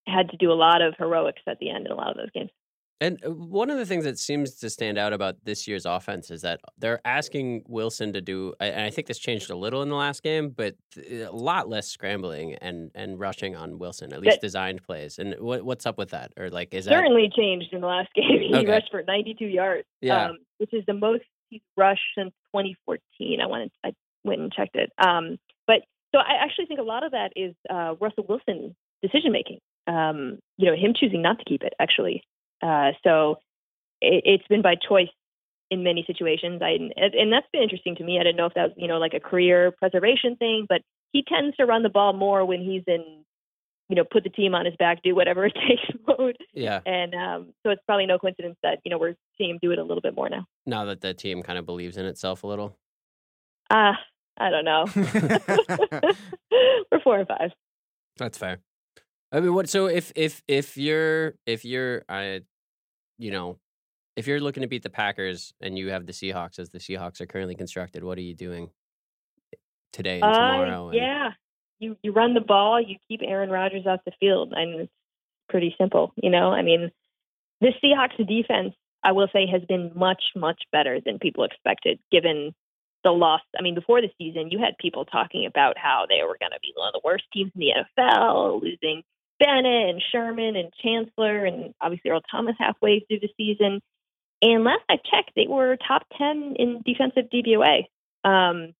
had 0.05 0.29
to 0.29 0.37
do 0.37 0.51
a 0.51 0.53
lot 0.53 0.81
of 0.81 0.95
heroics 0.97 1.41
at 1.47 1.59
the 1.59 1.69
end 1.69 1.85
in 1.85 1.91
a 1.91 1.95
lot 1.95 2.11
of 2.11 2.17
those 2.17 2.31
games. 2.33 2.51
And 3.01 3.19
uh, 3.25 3.31
one 3.31 3.69
of 3.71 3.77
the 3.77 3.85
things 3.85 4.03
that 4.05 4.17
seems 4.19 4.53
to 4.59 4.69
stand 4.69 4.97
out 4.99 5.11
about 5.11 5.35
this 5.43 5.67
year's 5.67 5.85
offense 5.87 6.29
is 6.31 6.43
that 6.43 6.61
they're 6.77 7.01
asking 7.03 7.63
Wilson 7.67 8.13
to 8.13 8.21
do, 8.21 8.53
and 8.59 8.81
I 8.85 8.91
think 8.91 9.07
this 9.07 9.17
changed 9.17 9.49
a 9.49 9.55
little 9.55 9.81
in 9.81 9.89
the 9.89 9.95
last 9.95 10.21
game, 10.23 10.49
but 10.51 10.75
a 11.09 11.25
lot 11.31 11.67
less 11.67 11.87
scrambling 11.87 12.53
and, 12.61 12.91
and 12.95 13.19
rushing 13.19 13.55
on 13.55 13.79
Wilson, 13.79 14.13
at 14.13 14.21
least 14.21 14.35
That- 14.35 14.41
designed 14.41 14.83
plays. 14.83 15.17
And 15.17 15.35
what, 15.39 15.63
what's 15.63 15.85
up 15.87 15.97
with 15.97 16.11
that? 16.11 16.31
Or 16.37 16.49
like, 16.51 16.73
is 16.75 16.85
that 16.85 16.91
Certainly 16.93 17.31
changed 17.35 17.73
in 17.73 17.81
the 17.81 17.87
last 17.87 18.09
game. 18.15 18.39
He 18.39 18.55
Okay. 18.55 18.71
rushed 18.71 18.91
for 18.91 19.01
92 19.03 19.45
yards, 19.45 19.87
Yeah. 20.01 20.27
um, 20.29 20.37
which 20.59 20.73
is 20.73 20.83
the 20.85 20.93
most 20.93 21.23
he's 21.49 21.61
rushed 21.75 22.01
since 22.15 22.31
2014. 22.55 23.41
I 23.41 23.47
wanted, 23.47 23.71
I 23.83 23.93
went 24.23 24.41
and 24.41 24.53
checked 24.53 24.75
it. 24.75 24.91
Um, 25.03 25.37
but 25.65 25.81
so 26.13 26.19
I 26.19 26.35
actually 26.43 26.67
think 26.67 26.79
a 26.79 26.83
lot 26.83 27.03
of 27.03 27.13
that 27.13 27.33
is 27.35 27.55
uh, 27.67 27.95
Russell 27.99 28.25
Wilson 28.29 28.75
decision 29.01 29.31
making. 29.31 29.57
Um, 29.87 30.37
you 30.57 30.69
know, 30.69 30.75
him 30.77 30.93
choosing 30.95 31.23
not 31.23 31.39
to 31.39 31.45
keep 31.45 31.63
it 31.63 31.73
actually. 31.79 32.23
Uh, 32.61 32.91
so 33.03 33.39
it, 34.01 34.23
it's 34.25 34.47
been 34.47 34.61
by 34.61 34.75
choice 34.75 35.09
in 35.69 35.83
many 35.83 36.03
situations. 36.05 36.61
I 36.61 36.71
and, 36.71 37.31
that's 37.31 37.47
been 37.53 37.63
interesting 37.63 37.95
to 37.97 38.03
me. 38.03 38.19
I 38.19 38.23
didn't 38.23 38.37
know 38.37 38.47
if 38.47 38.53
that 38.55 38.69
was 38.69 38.73
you 38.77 38.87
know 38.87 38.97
like 38.97 39.13
a 39.13 39.19
career 39.19 39.71
preservation 39.71 40.35
thing, 40.35 40.65
but 40.67 40.81
he 41.11 41.23
tends 41.27 41.57
to 41.57 41.65
run 41.65 41.83
the 41.83 41.89
ball 41.89 42.13
more 42.13 42.45
when 42.45 42.61
he's 42.61 42.83
in 42.87 43.23
you 43.91 43.95
know, 43.95 44.05
put 44.09 44.23
the 44.23 44.29
team 44.29 44.55
on 44.55 44.65
his 44.65 44.73
back, 44.79 45.03
do 45.03 45.13
whatever 45.13 45.45
it 45.47 45.53
takes 45.53 45.99
mode. 46.07 46.37
Yeah. 46.53 46.79
And 46.85 47.13
um, 47.13 47.53
so 47.61 47.71
it's 47.71 47.81
probably 47.85 48.05
no 48.05 48.17
coincidence 48.17 48.55
that 48.63 48.79
you 48.85 48.89
know 48.89 48.97
we're 48.97 49.15
seeing 49.37 49.51
him 49.51 49.59
do 49.61 49.71
it 49.71 49.79
a 49.79 49.83
little 49.83 50.01
bit 50.01 50.15
more 50.15 50.29
now. 50.29 50.45
Now 50.65 50.85
that 50.85 51.01
the 51.01 51.13
team 51.13 51.43
kind 51.43 51.59
of 51.59 51.65
believes 51.65 51.97
in 51.97 52.05
itself 52.05 52.43
a 52.43 52.47
little. 52.47 52.77
Ah, 53.69 53.99
I 54.37 54.49
don't 54.49 54.65
know. 54.65 54.85
we're 56.91 57.01
four 57.03 57.19
and 57.19 57.27
five. 57.27 57.51
That's 58.17 58.37
fair. 58.37 58.59
I 59.33 59.41
mean, 59.41 59.53
what? 59.53 59.69
So 59.69 59.87
if 59.87 60.13
if 60.15 60.41
if 60.47 60.77
you're 60.77 61.35
if 61.45 61.65
you're 61.65 62.03
I, 62.07 62.41
you 63.21 63.31
know, 63.31 63.59
if 64.15 64.27
you're 64.27 64.39
looking 64.39 64.61
to 64.61 64.67
beat 64.67 64.83
the 64.83 64.89
Packers 64.89 65.53
and 65.61 65.77
you 65.77 65.89
have 65.89 66.05
the 66.05 66.11
Seahawks 66.11 66.59
as 66.59 66.69
the 66.69 66.79
Seahawks 66.79 67.21
are 67.21 67.25
currently 67.27 67.55
constructed, 67.55 68.03
what 68.03 68.17
are 68.17 68.21
you 68.21 68.33
doing 68.33 68.69
today 69.93 70.15
and 70.15 70.23
Uh, 70.23 70.33
tomorrow? 70.33 70.87
and- 70.89 70.97
yeah, 70.97 71.31
you 71.79 71.97
you 72.03 72.11
run 72.11 72.33
the 72.33 72.41
ball, 72.41 72.81
you 72.81 72.97
keep 73.07 73.21
Aaron 73.23 73.49
Rodgers 73.49 73.85
off 73.87 74.01
the 74.05 74.11
field, 74.19 74.53
and 74.53 74.81
it's 74.81 74.91
pretty 75.49 75.75
simple. 75.77 76.13
You 76.21 76.29
know, 76.29 76.51
I 76.51 76.61
mean, 76.61 76.91
this 77.59 77.73
Seahawks 77.83 78.17
defense, 78.27 78.73
I 79.03 79.11
will 79.11 79.27
say, 79.33 79.45
has 79.47 79.63
been 79.65 79.91
much 79.95 80.23
much 80.35 80.61
better 80.71 80.99
than 80.99 81.19
people 81.19 81.43
expected, 81.43 81.99
given 82.11 82.53
the 83.03 83.11
loss. 83.11 83.41
I 83.57 83.61
mean, 83.63 83.75
before 83.75 84.01
the 84.01 84.11
season, 84.17 84.51
you 84.51 84.59
had 84.59 84.77
people 84.77 85.05
talking 85.05 85.45
about 85.45 85.77
how 85.77 86.05
they 86.07 86.21
were 86.23 86.37
going 86.39 86.51
to 86.51 86.59
be 86.61 86.71
one 86.75 86.87
of 86.89 86.93
the 86.93 87.01
worst 87.03 87.23
teams 87.33 87.51
in 87.55 87.59
the 87.61 87.73
NFL, 87.73 88.61
losing 88.61 89.03
Bennett 89.41 89.89
and 89.89 90.03
Sherman 90.11 90.55
and 90.55 90.71
Chancellor, 90.83 91.45
and 91.45 91.73
obviously 91.81 92.11
Earl 92.11 92.21
Thomas 92.29 92.55
halfway 92.59 92.99
through 92.99 93.19
the 93.21 93.29
season. 93.37 93.81
And 94.41 94.63
last 94.63 94.83
I 94.89 94.95
checked, 94.97 95.31
they 95.35 95.47
were 95.47 95.77
top 95.87 96.03
ten 96.17 96.55
in 96.57 96.81
defensive 96.85 97.29
DVOA. 97.33 97.85
Um, 98.23 98.73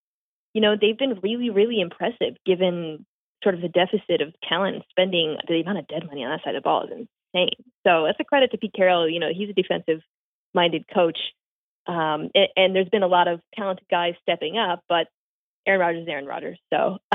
you 0.53 0.61
know, 0.61 0.75
they've 0.79 0.97
been 0.97 1.19
really, 1.23 1.49
really 1.49 1.79
impressive 1.79 2.35
given 2.45 3.05
sort 3.43 3.55
of 3.55 3.61
the 3.61 3.69
deficit 3.69 4.21
of 4.21 4.33
talent 4.47 4.75
and 4.75 4.85
spending. 4.89 5.37
The 5.47 5.61
amount 5.61 5.79
of 5.79 5.87
dead 5.87 6.05
money 6.05 6.23
on 6.23 6.29
that 6.29 6.43
side 6.43 6.55
of 6.55 6.61
the 6.63 6.67
ball 6.67 6.83
is 6.83 6.91
insane. 6.91 7.49
So 7.85 8.05
that's 8.05 8.19
a 8.19 8.23
credit 8.23 8.51
to 8.51 8.57
Pete 8.57 8.73
Carroll. 8.75 9.09
You 9.09 9.19
know, 9.19 9.29
he's 9.33 9.49
a 9.49 9.53
defensive 9.53 10.01
minded 10.53 10.85
coach. 10.93 11.17
Um, 11.87 12.29
and, 12.35 12.47
and 12.55 12.75
there's 12.75 12.89
been 12.89 13.03
a 13.03 13.07
lot 13.07 13.27
of 13.27 13.41
talented 13.55 13.87
guys 13.89 14.13
stepping 14.21 14.57
up, 14.57 14.83
but 14.87 15.07
Aaron 15.65 15.79
Rodgers 15.79 16.03
is 16.03 16.07
Aaron 16.07 16.25
Rodgers. 16.25 16.59
So 16.71 16.97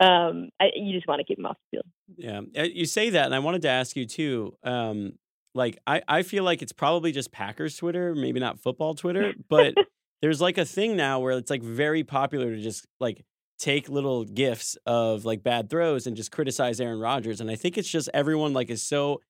um, 0.00 0.50
I, 0.60 0.70
you 0.74 0.94
just 0.94 1.08
want 1.08 1.20
to 1.20 1.24
keep 1.24 1.38
him 1.38 1.46
off 1.46 1.56
the 1.70 1.78
field. 1.78 1.86
Yeah, 2.16 2.40
Uh, 2.56 2.62
you 2.62 2.86
say 2.86 3.10
that, 3.10 3.26
and 3.26 3.34
I 3.34 3.38
wanted 3.38 3.62
to 3.62 3.68
ask 3.68 3.96
you 3.96 4.06
too. 4.06 4.56
Um, 4.62 5.12
like, 5.54 5.78
I, 5.86 6.02
I 6.08 6.22
feel 6.22 6.44
like 6.44 6.62
it's 6.62 6.72
probably 6.72 7.12
just 7.12 7.30
Packers 7.32 7.76
Twitter, 7.76 8.14
maybe 8.14 8.40
not 8.40 8.58
football 8.58 8.94
Twitter, 8.94 9.34
but 9.48 9.74
there's 10.22 10.40
like 10.40 10.58
a 10.58 10.64
thing 10.64 10.96
now 10.96 11.20
where 11.20 11.36
it's 11.36 11.50
like 11.50 11.62
very 11.62 12.02
popular 12.02 12.54
to 12.54 12.60
just 12.60 12.86
like 13.00 13.24
take 13.58 13.88
little 13.88 14.24
gifs 14.24 14.76
of 14.84 15.24
like 15.24 15.42
bad 15.42 15.70
throws 15.70 16.06
and 16.06 16.16
just 16.16 16.32
criticize 16.32 16.80
Aaron 16.80 16.98
Rodgers. 16.98 17.40
And 17.40 17.50
I 17.50 17.54
think 17.56 17.78
it's 17.78 17.88
just 17.88 18.08
everyone 18.12 18.52
like 18.52 18.68
is 18.70 18.82
so 18.82 19.20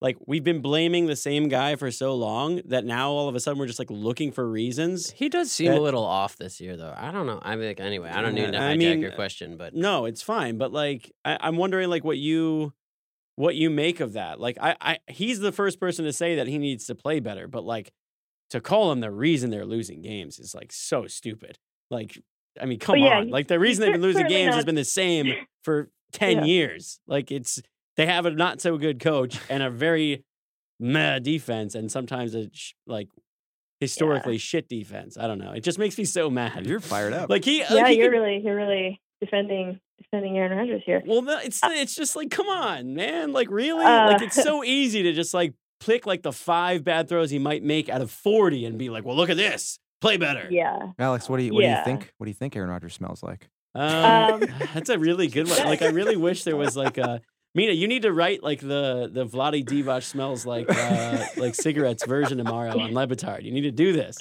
like 0.00 0.16
we've 0.26 0.44
been 0.44 0.60
blaming 0.60 1.06
the 1.06 1.16
same 1.16 1.48
guy 1.48 1.74
for 1.76 1.90
so 1.90 2.14
long 2.14 2.60
that 2.66 2.84
now 2.84 3.10
all 3.10 3.28
of 3.28 3.34
a 3.34 3.40
sudden 3.40 3.58
we're 3.58 3.66
just 3.66 3.78
like 3.80 3.90
looking 3.90 4.30
for 4.30 4.48
reasons. 4.48 5.10
He 5.10 5.28
does 5.28 5.50
seem 5.50 5.72
That- 5.72 5.78
a 5.78 5.80
little 5.80 6.04
off 6.04 6.36
this 6.36 6.60
year, 6.60 6.76
though. 6.76 6.94
I 6.96 7.10
don't 7.10 7.26
know. 7.26 7.40
I 7.42 7.56
mean, 7.56 7.66
like, 7.68 7.80
anyway, 7.80 8.10
I 8.10 8.22
don't 8.22 8.36
Yeah, 8.36 8.46
need 8.46 8.52
to 8.52 8.58
I 8.58 8.74
hijack 8.74 8.78
mean, 8.78 9.00
your 9.00 9.12
uh, 9.12 9.16
question, 9.16 9.56
but 9.56 9.74
No, 9.74 10.04
it's 10.04 10.22
fine. 10.22 10.56
But 10.58 10.72
like, 10.72 11.12
I, 11.24 11.38
I'm 11.40 11.56
wondering 11.56 11.90
like 11.90 12.04
what 12.04 12.18
you, 12.18 12.72
what 13.36 13.54
you 13.56 13.70
make 13.70 14.00
of 14.00 14.12
that. 14.14 14.38
Like, 14.40 14.56
I, 14.60 14.76
I, 14.80 14.98
he's 15.08 15.40
the 15.40 15.52
first 15.52 15.80
person 15.80 16.04
to 16.04 16.12
say 16.12 16.36
that 16.36 16.46
he 16.46 16.58
needs 16.58 16.86
to 16.86 16.94
play 16.94 17.18
better. 17.20 17.48
But 17.48 17.64
like, 17.64 17.92
to 18.50 18.60
call 18.60 18.92
him 18.92 19.00
the 19.00 19.10
reason 19.10 19.50
they're 19.50 19.66
losing 19.66 20.00
games 20.00 20.38
is 20.38 20.54
like 20.54 20.72
so 20.72 21.06
stupid. 21.06 21.58
Like, 21.90 22.18
I 22.60 22.66
mean, 22.66 22.78
come 22.78 22.98
yeah, 22.98 23.18
on. 23.18 23.30
Like 23.30 23.48
the 23.48 23.58
reason 23.58 23.82
they've 23.84 23.92
been 23.92 24.00
losing 24.02 24.20
certainly 24.22 24.42
games 24.44 24.54
has 24.54 24.64
been 24.64 24.74
the 24.74 24.84
same 24.84 25.32
for 25.64 25.90
ten 26.12 26.38
Yeah. 26.38 26.44
years. 26.44 27.00
Like 27.06 27.30
it's 27.30 27.60
they 27.98 28.06
have 28.06 28.24
a 28.24 28.30
not 28.30 28.62
so 28.62 28.78
good 28.78 28.98
coach 29.00 29.38
and 29.50 29.62
a 29.62 29.68
very 29.68 30.24
meh 30.80 31.18
defense, 31.18 31.74
and 31.74 31.92
sometimes 31.92 32.34
a 32.34 32.48
sh- 32.52 32.72
like 32.86 33.08
historically 33.80 34.38
shit 34.38 34.68
defense. 34.68 35.16
I 35.18 35.26
don't 35.26 35.38
know. 35.38 35.52
It 35.52 35.60
just 35.62 35.78
makes 35.78 35.98
me 35.98 36.04
so 36.04 36.30
mad. 36.30 36.66
You're 36.66 36.80
fired 36.80 37.12
up. 37.12 37.28
like 37.30 37.44
he, 37.44 37.58
Yeah, 37.60 37.74
like, 37.74 37.86
he 37.88 37.98
you're 37.98 38.10
could- 38.10 38.16
really, 38.18 38.38
you're 38.42 38.56
really 38.56 39.00
defending 39.20 39.78
defending 40.00 40.38
Aaron 40.38 40.56
Rodgers 40.56 40.82
here. 40.86 41.02
Well, 41.06 41.22
no, 41.22 41.38
it's 41.38 41.60
it's 41.64 41.94
just 41.94 42.16
like, 42.16 42.30
come 42.30 42.48
on, 42.48 42.94
man. 42.94 43.32
Like, 43.32 43.50
really? 43.50 43.84
like, 43.84 44.20
Uh, 44.22 44.24
it's 44.24 44.36
so 44.42 44.64
easy 44.64 45.02
to 45.04 45.12
just 45.12 45.34
like 45.34 45.54
pick 45.80 46.06
like 46.06 46.22
the 46.22 46.32
five 46.32 46.82
bad 46.84 47.08
throws 47.08 47.30
he 47.30 47.38
might 47.38 47.62
make 47.62 47.88
out 47.88 48.00
of 48.00 48.10
forty 48.10 48.64
and 48.64 48.78
be 48.78 48.90
like, 48.90 49.04
well, 49.04 49.16
look 49.16 49.30
at 49.30 49.36
this, 49.36 49.78
play 50.00 50.16
better. 50.16 50.48
Yeah. 50.50 50.92
Alex, 50.98 51.28
what 51.28 51.36
do 51.38 51.44
you 51.44 51.52
what 51.54 51.62
do 51.62 51.68
you 51.68 51.84
think? 51.84 52.12
What 52.18 52.24
do 52.26 52.30
you 52.30 52.34
think 52.34 52.56
Aaron 52.56 52.70
Rodgers 52.70 52.94
smells 52.94 53.22
like? 53.22 53.48
Um, 53.74 53.84
Um, 53.84 54.40
that's 54.74 54.88
a 54.88 54.98
really 54.98 55.28
good 55.28 55.48
one. 55.48 55.58
Like, 55.64 55.82
I 55.82 55.88
really 55.88 56.16
wish 56.16 56.44
there 56.44 56.56
was 56.56 56.76
like 56.76 56.96
a 56.98 57.20
Mina. 57.58 57.72
You 57.72 57.88
need 57.88 58.02
to 58.02 58.12
write 58.12 58.42
like 58.42 58.60
the 58.60 59.10
the 59.12 59.26
Vlade 59.26 59.64
Divac 59.66 60.02
smells 60.04 60.46
like 60.46 60.66
uh, 60.70 61.24
like 61.36 61.54
cigarettes 61.54 62.04
version 62.06 62.38
tomorrow 62.38 62.78
on 62.78 62.94
Le 62.94 63.06
Batard. 63.06 63.42
You 63.42 63.52
need 63.52 63.62
to 63.62 63.70
do 63.72 63.92
this. 63.92 64.16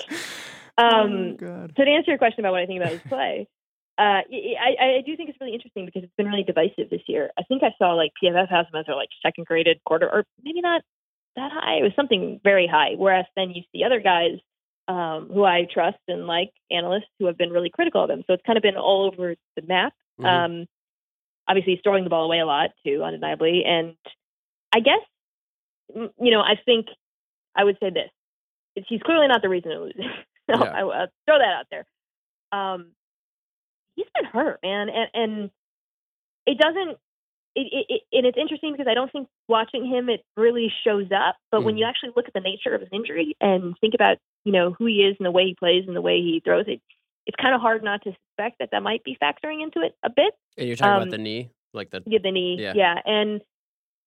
Um, 0.77 1.37
God. 1.37 1.73
so 1.77 1.83
to 1.85 1.89
answer 1.89 2.11
your 2.11 2.17
question 2.17 2.41
about 2.43 2.51
what 2.51 2.61
I 2.61 2.65
think 2.65 2.79
about 2.81 2.91
his 2.93 3.01
play, 3.07 3.47
uh, 3.97 4.21
y- 4.29 4.53
I, 4.61 4.97
I 4.99 5.01
do 5.05 5.15
think 5.17 5.29
it's 5.29 5.39
really 5.41 5.53
interesting 5.55 5.85
because 5.85 6.03
it's 6.03 6.13
been 6.17 6.27
really 6.27 6.43
divisive 6.43 6.89
this 6.89 7.01
year. 7.07 7.31
I 7.37 7.43
think 7.43 7.63
I 7.63 7.71
saw 7.79 7.93
like 7.93 8.11
PFF 8.23 8.49
has 8.49 8.65
him 8.71 8.79
as 8.79 8.85
their 8.85 8.95
like 8.95 9.09
second 9.25 9.45
graded 9.47 9.79
quarter, 9.85 10.07
or 10.11 10.23
maybe 10.43 10.61
not 10.61 10.81
that 11.35 11.51
high. 11.51 11.77
It 11.79 11.83
was 11.83 11.93
something 11.95 12.39
very 12.43 12.67
high. 12.67 12.91
Whereas 12.95 13.25
then 13.35 13.51
you 13.51 13.63
see 13.71 13.83
other 13.83 13.99
guys 13.99 14.37
um, 14.87 15.29
who 15.33 15.43
I 15.43 15.67
trust 15.71 15.97
and 16.07 16.27
like 16.27 16.51
analysts 16.71 17.09
who 17.19 17.25
have 17.25 17.37
been 17.37 17.49
really 17.49 17.69
critical 17.69 18.03
of 18.03 18.09
him. 18.09 18.23
So 18.27 18.33
it's 18.33 18.43
kind 18.45 18.57
of 18.57 18.63
been 18.63 18.77
all 18.77 19.05
over 19.11 19.35
the 19.55 19.61
map. 19.63 19.93
Mhm. 20.19 20.25
Um, 20.25 20.65
obviously, 21.47 21.73
he's 21.73 21.81
throwing 21.83 22.03
the 22.03 22.09
ball 22.09 22.25
away 22.25 22.39
a 22.39 22.45
lot 22.45 22.71
too, 22.85 23.03
undeniably. 23.03 23.63
And 23.65 23.95
I 24.73 24.79
guess, 24.79 25.01
mm, 25.95 26.09
you 26.19 26.31
know, 26.31 26.41
I 26.41 26.55
think 26.65 26.87
I 27.55 27.63
would 27.63 27.77
say 27.81 27.89
this: 27.89 28.09
he's 28.87 29.01
clearly 29.01 29.27
not 29.27 29.41
the 29.41 29.49
reason 29.49 29.69
they're 29.69 29.79
losing. 29.79 30.09
so 30.51 30.63
Yeah. 30.63 30.71
I, 30.71 30.83
will 30.83 31.07
throw 31.25 31.39
that 31.39 31.59
out 31.59 31.65
there. 31.71 31.85
Um, 32.51 32.91
he's 33.95 34.07
been 34.15 34.25
hurt, 34.25 34.59
man, 34.63 34.89
and 34.89 35.09
and 35.13 35.51
it 36.45 36.57
doesn't. 36.57 36.97
It, 37.55 37.67
it, 37.71 37.85
it, 37.89 38.01
and 38.11 38.25
it's 38.27 38.37
interesting 38.37 38.71
because 38.71 38.85
I 38.87 38.93
don't 38.93 39.11
think 39.11 39.27
watching 39.47 39.83
him 39.83 40.09
it 40.09 40.23
really 40.35 40.71
shows 40.83 41.07
up. 41.11 41.37
But 41.49 41.63
when 41.63 41.75
you 41.75 41.85
actually 41.85 42.11
look 42.15 42.27
at 42.27 42.33
the 42.33 42.39
nature 42.39 42.75
of 42.75 42.81
his 42.81 42.89
injury 42.93 43.35
and 43.41 43.75
think 43.81 43.95
about 43.95 44.17
you 44.45 44.51
know 44.51 44.75
who 44.77 44.85
he 44.85 44.97
is 44.97 45.15
and 45.17 45.25
the 45.25 45.31
way 45.31 45.45
he 45.45 45.55
plays 45.55 45.85
and 45.87 45.95
the 45.95 46.01
way 46.01 46.17
he 46.21 46.39
throws 46.45 46.65
it, 46.67 46.81
it's 47.27 47.35
kind 47.39 47.53
of 47.53 47.61
hard 47.61 47.83
not 47.83 48.01
to 48.03 48.11
suspect 48.11 48.59
that 48.59 48.69
that 48.71 48.81
might 48.81 49.03
be 49.03 49.17
factoring 49.21 49.61
into 49.61 49.81
it 49.81 49.93
a 50.03 50.09
bit. 50.09 50.33
and 50.57 50.67
you're 50.67 50.77
talking 50.77 50.91
um, 50.91 51.01
about 51.03 51.11
the 51.11 51.17
knee, 51.17 51.51
like 51.73 51.91
the 51.91 52.01
Yeah, 52.07 52.19
the 52.23 52.31
knee. 52.31 52.57
Yeah. 52.59 52.73
Yeah. 52.75 52.95
And 53.05 53.41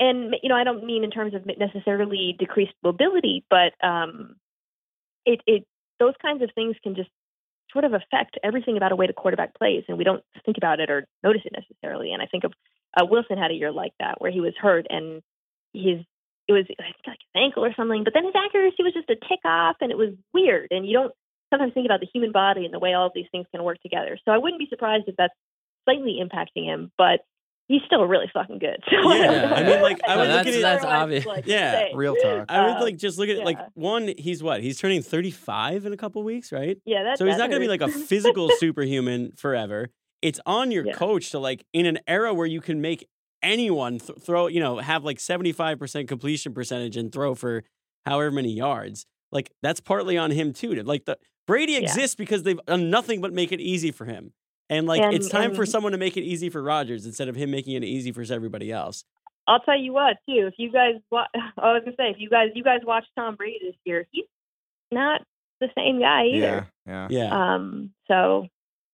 and 0.01 0.35
you 0.43 0.49
know, 0.49 0.57
I 0.57 0.65
don't 0.65 0.85
mean 0.85 1.05
in 1.05 1.11
terms 1.11 1.35
of 1.35 1.45
necessarily 1.47 2.35
decreased 2.39 2.73
mobility, 2.83 3.45
but 3.51 3.73
um, 3.87 4.37
it 5.27 5.41
it 5.47 5.65
those 6.01 6.15
kinds 6.23 6.43
of 6.43 6.51
things 6.55 6.77
can 6.83 6.95
just 6.95 7.11
sort 7.71 7.85
of 7.85 7.93
affect 7.93 8.39
everything 8.43 8.77
about 8.77 8.91
a 8.91 8.97
way 8.97 9.07
the 9.07 9.13
quarterback 9.13 9.55
plays, 9.55 9.85
and 9.87 9.99
we 9.99 10.05
don't 10.05 10.25
think 10.45 10.57
about 10.57 10.81
it 10.81 10.91
or 10.91 11.07
notice 11.23 11.43
it 11.45 11.53
necessarily. 11.53 12.13
And 12.13 12.23
I 12.23 12.27
think 12.27 12.45
of 12.45 12.53
uh, 12.99 13.05
Wilson 13.05 13.37
had 13.37 13.51
a 13.51 13.55
year 13.55 13.71
like 13.71 13.93
that 14.01 14.21
where 14.21 14.33
he 14.33 14.41
was 14.41 14.55
hurt 14.59 14.87
and 14.89 15.23
his 15.75 16.01
it 16.49 16.53
was 16.53 16.65
I 16.81 16.83
think 16.83 17.07
like 17.07 17.19
his 17.21 17.41
ankle 17.41 17.65
or 17.65 17.75
something, 17.77 18.03
but 18.03 18.15
then 18.15 18.25
his 18.25 18.35
accuracy 18.35 18.83
was 18.83 18.95
just 18.95 19.11
a 19.11 19.15
tick 19.15 19.45
off, 19.45 19.77
and 19.83 19.93
it 19.93 19.99
was 19.99 20.15
weird. 20.33 20.69
And 20.71 20.87
you 20.87 20.95
don't 20.95 21.15
sometimes 21.51 21.75
think 21.75 21.87
about 21.87 22.01
the 22.01 22.09
human 22.13 22.33
body 22.33 22.65
and 22.65 22.73
the 22.73 22.79
way 22.79 22.95
all 22.95 23.07
of 23.07 23.13
these 23.15 23.27
things 23.33 23.47
can 23.53 23.63
work 23.65 23.81
together. 23.83 24.19
So 24.25 24.33
I 24.33 24.39
wouldn't 24.39 24.59
be 24.59 24.67
surprised 24.69 25.05
if 25.09 25.17
that's 25.17 25.35
slightly 25.85 26.21
impacting 26.23 26.65
him, 26.65 26.91
but 26.97 27.21
he's 27.69 27.83
still 27.87 28.05
really 28.05 28.31
fucking 28.33 28.59
good. 28.59 28.83
So 28.91 29.09
I, 29.09 29.17
Yeah, 29.17 29.27
know. 29.27 29.55
I 29.55 29.63
mean, 29.65 29.83
like, 29.83 30.01
I 30.05 30.09
don't 30.15 30.19
would 30.19 30.29
know 30.29 30.37
look 30.37 30.47
at 30.47 30.55
it- 30.55 30.65
otherwise, 30.65 30.83
That's 30.83 30.85
obvious. 30.85 31.27
like, 31.27 31.47
Yeah, 31.47 31.73
say. 31.73 31.91
Real 31.95 32.15
talk. 32.17 32.47
I 32.49 32.67
would 32.67 32.81
like 32.83 32.95
um, 32.95 32.99
just 32.99 33.19
look 33.19 33.29
at 33.29 33.37
it. 33.37 33.45
like 33.45 33.59
yeah. 33.59 33.67
one. 33.75 34.13
He's 34.19 34.43
what? 34.43 34.63
He's 34.63 34.79
turning 34.79 35.03
thirty 35.03 35.31
five 35.31 35.87
in 35.87 35.93
a 35.93 35.97
couple 35.97 36.23
weeks, 36.23 36.53
right? 36.53 36.79
Yeah, 36.85 37.03
that, 37.05 37.19
So 37.19 37.25
he's 37.27 37.35
that 37.35 37.39
not 37.39 37.51
going 37.51 37.61
to 37.63 37.65
be 37.65 37.69
like 37.69 37.83
a 37.83 37.89
physical 37.89 38.51
superhuman 38.59 39.33
forever. 39.37 39.89
It's 40.23 40.41
on 40.47 40.71
your 40.71 40.87
Yeah. 40.87 40.93
coach 40.95 41.31
to 41.31 41.39
like 41.39 41.65
in 41.73 41.87
an 41.87 41.99
era 42.07 42.35
where 42.35 42.47
you 42.47 42.61
can 42.61 42.81
make 42.81 43.07
anyone 43.43 43.99
th- 43.99 44.19
throw, 44.21 44.49
you 44.49 44.61
know, 44.61 44.79
have 44.79 45.03
like 45.05 45.17
75% 45.19 46.07
completion 46.09 46.53
percentage 46.53 46.97
and 46.97 47.11
throw 47.11 47.35
for 47.35 47.63
however 48.05 48.31
many 48.31 48.53
yards. 48.53 49.07
Like 49.33 49.51
that's 49.63 49.81
partly 49.81 50.19
on 50.19 50.31
him 50.31 50.53
too. 50.53 50.75
To, 50.75 50.83
like 50.85 51.05
the 51.07 51.17
Brady 51.47 51.73
Yeah. 51.73 51.81
exists 51.81 52.15
because 52.15 52.43
they've 52.43 52.61
done 52.67 52.91
nothing 52.91 53.21
but 53.21 53.33
make 53.33 53.53
it 53.53 53.61
easy 53.61 53.91
for 53.91 54.05
him. 54.05 54.33
And 54.69 54.87
like 54.87 55.01
And- 55.03 55.15
it's 55.15 55.29
time 55.29 55.55
for 55.55 55.67
someone 55.67 55.93
to 55.93 55.99
make 55.99 56.17
it 56.17 56.23
easy 56.23 56.49
for 56.49 56.63
Rodgers 56.63 57.05
instead 57.07 57.29
of 57.29 57.35
him 57.37 57.51
making 57.51 57.75
it 57.75 57.85
easy 57.85 58.13
for 58.13 58.23
everybody 58.33 58.71
else. 58.71 59.05
I'll 59.49 59.61
tell 59.61 59.79
you 59.79 59.93
what, 59.93 60.17
too. 60.29 60.47
If 60.47 60.55
you 60.59 60.71
guys, 60.71 60.95
wa- 61.11 61.27
I 61.35 61.73
was 61.73 61.83
gonna 61.85 61.97
say, 61.97 62.11
if 62.11 62.17
you 62.21 62.29
guys, 62.31 62.51
you 62.55 62.63
guys 62.63 62.81
watch 62.85 63.05
Tom 63.19 63.35
Brady 63.35 63.59
this 63.63 63.75
year, 63.85 64.07
he's 64.13 64.27
not 64.93 65.23
the 65.61 65.69
same 65.77 65.99
guy 66.01 66.27
either. 66.27 66.69
yeah. 66.87 67.09
Yeah. 67.11 67.55
Um, 67.55 67.91
so 68.07 68.47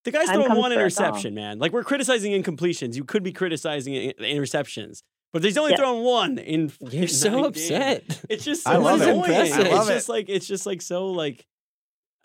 The 0.05 0.13
guy's 0.13 0.27
Time 0.29 0.37
throwing 0.43 0.59
one 0.59 0.73
for 0.73 0.81
us 0.85 0.99
all. 0.99 1.07
interception, 1.07 1.35
man. 1.35 1.59
Like 1.59 1.73
we're 1.73 1.85
criticizing 1.85 2.33
incompletions. 2.33 2.95
You 2.97 3.05
could 3.05 3.23
be 3.23 3.33
criticizing 3.33 3.95
i- 3.95 4.13
interceptions, 4.23 5.03
but 5.33 5.43
he's 5.45 5.59
only 5.59 5.73
Yeah. 5.73 5.77
thrown 5.79 6.03
one 6.05 6.39
in. 6.39 6.73
You're 6.91 7.07
so 7.09 7.45
upset. 7.45 8.07
games. 8.09 8.27
It's 8.31 8.45
just 8.45 8.63
so 8.65 8.71
I 8.71 8.77
love 8.77 9.03
it. 9.03 9.09
I 9.09 9.13
love 9.13 9.29
it's 9.29 9.57
it. 9.59 9.93
just 9.95 10.09
like 10.09 10.29
it's 10.29 10.47
just 10.47 10.65
like 10.65 10.81
so 10.81 11.09
like 11.11 11.45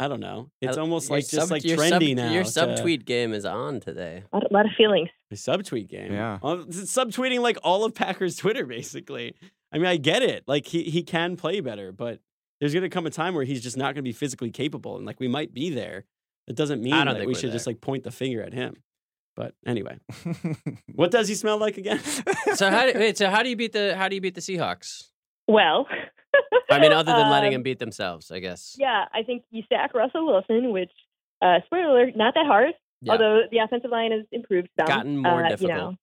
I 0.03 0.07
don't 0.07 0.19
know. 0.19 0.49
It's 0.61 0.77
Uh, 0.77 0.81
almost 0.81 1.09
your 1.09 1.17
like 1.17 1.27
just 1.27 1.41
sub- 1.47 1.51
like 1.51 1.63
your 1.63 1.77
trendy 1.77 2.09
sub, 2.09 2.17
now. 2.17 2.31
Your 2.33 2.43
to- 2.43 2.49
subtweet 2.49 3.05
game 3.05 3.33
is 3.33 3.45
on 3.45 3.79
today. 3.79 4.23
a 4.31 4.35
lot, 4.35 4.49
a 4.49 4.53
lot 4.53 4.65
of 4.65 4.71
feelings. 4.75 5.09
A 5.31 5.35
subtweet 5.35 5.87
game. 5.89 6.11
Yeah. 6.11 6.39
Well, 6.41 6.61
it's 6.61 6.79
subtweeting 6.79 7.39
like 7.41 7.57
all 7.63 7.83
of 7.85 7.93
Packers 7.93 8.35
Twitter, 8.43 8.65
basically. 8.65 9.35
I 9.71 9.77
mean, 9.77 9.85
I 9.87 9.97
get 9.97 10.23
it. 10.23 10.43
Like 10.47 10.65
he 10.67 10.83
he 10.83 11.03
can 11.03 11.37
play 11.37 11.59
better, 11.59 11.91
but 11.91 12.19
there's 12.59 12.73
gonna 12.73 12.89
come 12.89 13.05
a 13.05 13.09
time 13.11 13.35
where 13.35 13.43
he's 13.43 13.61
just 13.61 13.77
not 13.77 13.93
gonna 13.93 14.01
be 14.03 14.11
physically 14.11 14.49
capable, 14.49 14.97
and 14.97 15.05
like 15.05 15.19
we 15.19 15.27
might 15.27 15.53
be 15.53 15.69
there. 15.69 16.05
It 16.47 16.55
doesn't 16.55 16.81
mean 16.81 16.93
I 16.93 17.03
don't 17.03 17.13
that 17.13 17.19
think 17.19 17.27
we 17.27 17.33
we're 17.33 17.39
should 17.39 17.51
just 17.51 17.67
like 17.67 17.79
point 17.81 18.03
the 18.03 18.11
finger 18.11 18.41
at 18.41 18.53
him. 18.53 18.75
But 19.35 19.53
anyway, 19.65 19.97
what 20.95 21.11
does 21.11 21.27
he 21.27 21.35
smell 21.35 21.57
like 21.57 21.77
again? 21.77 21.99
So 22.55 22.69
how 22.69 22.85
do, 22.91 22.97
wait, 22.99 23.17
so 23.17 23.29
how 23.29 23.43
do 23.43 23.49
you 23.49 23.55
beat 23.55 23.71
the 23.73 23.95
how 23.95 24.09
do 24.09 24.15
you 24.15 24.21
beat 24.21 24.35
the 24.35 24.41
Seahawks? 24.41 25.09
Well, 25.47 25.87
I 26.69 26.79
mean, 26.79 26.91
other 26.91 27.13
than 27.13 27.29
letting 27.29 27.49
um, 27.49 27.53
them 27.53 27.63
beat 27.63 27.79
themselves, 27.79 28.31
I 28.31 28.39
guess. 28.39 28.75
Yeah, 28.79 29.05
I 29.13 29.23
think 29.23 29.43
you 29.51 29.63
sack 29.69 29.93
Russell 29.93 30.25
Wilson, 30.25 30.71
which, 30.71 30.91
uh, 31.41 31.59
spoiler 31.65 31.89
alert, 31.89 32.15
not 32.15 32.33
that 32.35 32.45
hard. 32.45 32.73
Yeah. 33.01 33.13
Although 33.13 33.41
the 33.51 33.57
offensive 33.59 33.89
line 33.89 34.11
has 34.11 34.25
improved 34.31 34.69
some. 34.79 34.87
Gotten 34.87 35.17
more 35.17 35.43
uh, 35.45 35.49
difficult. 35.49 35.71
You 35.71 35.75
know, 35.75 35.95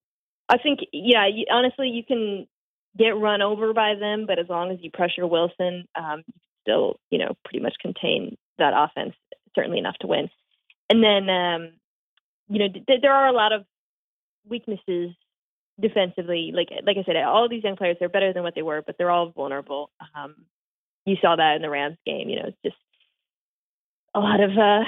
I 0.49 0.59
think, 0.59 0.81
yeah, 0.93 1.27
you, 1.27 1.47
honestly, 1.51 1.89
you 1.89 2.03
can 2.03 2.47
get 2.97 3.11
run 3.11 3.43
over 3.43 3.73
by 3.73 3.95
them, 3.95 4.27
but 4.27 4.39
as 4.39 4.49
long 4.49 4.73
as 4.73 4.79
you 4.81 4.91
pressure 4.91 5.27
Wilson, 5.27 5.87
um, 5.95 6.25
you 6.27 6.33
can 6.33 6.43
still, 6.63 7.01
you 7.11 7.19
know, 7.19 7.37
pretty 7.45 7.61
much 7.61 7.75
contain 7.81 8.37
that 8.59 8.73
offense, 8.75 9.15
certainly 9.55 9.79
enough 9.79 9.97
to 10.01 10.07
win. 10.07 10.29
And 10.91 11.05
then, 11.05 11.29
um, 11.29 11.73
you 12.49 12.59
know, 12.59 12.69
th- 12.69 13.01
there 13.03 13.13
are 13.13 13.29
a 13.29 13.33
lot 13.33 13.53
of 13.53 13.65
weaknesses 14.49 15.15
defensively. 15.81 16.53
Like 16.55 16.69
like 16.85 16.97
I 16.97 17.05
said, 17.05 17.17
all 17.17 17.49
these 17.49 17.65
young 17.65 17.77
players 17.77 17.97
they're 17.99 18.09
better 18.09 18.33
than 18.33 18.43
what 18.43 18.55
they 18.55 18.63
were, 18.63 18.83
but 18.85 18.97
they're 18.99 19.11
all 19.11 19.31
vulnerable. 19.31 19.91
Um, 20.15 20.35
you 21.05 21.17
saw 21.21 21.37
that 21.37 21.57
in 21.57 21.63
the 21.63 21.71
Rams 21.71 21.97
game. 22.05 22.29
You 22.29 22.37
know, 22.37 22.49
it's 22.49 22.59
just 22.65 22.77
a 24.15 24.21
lot 24.21 24.41
of 24.41 24.51
uh, 24.51 24.85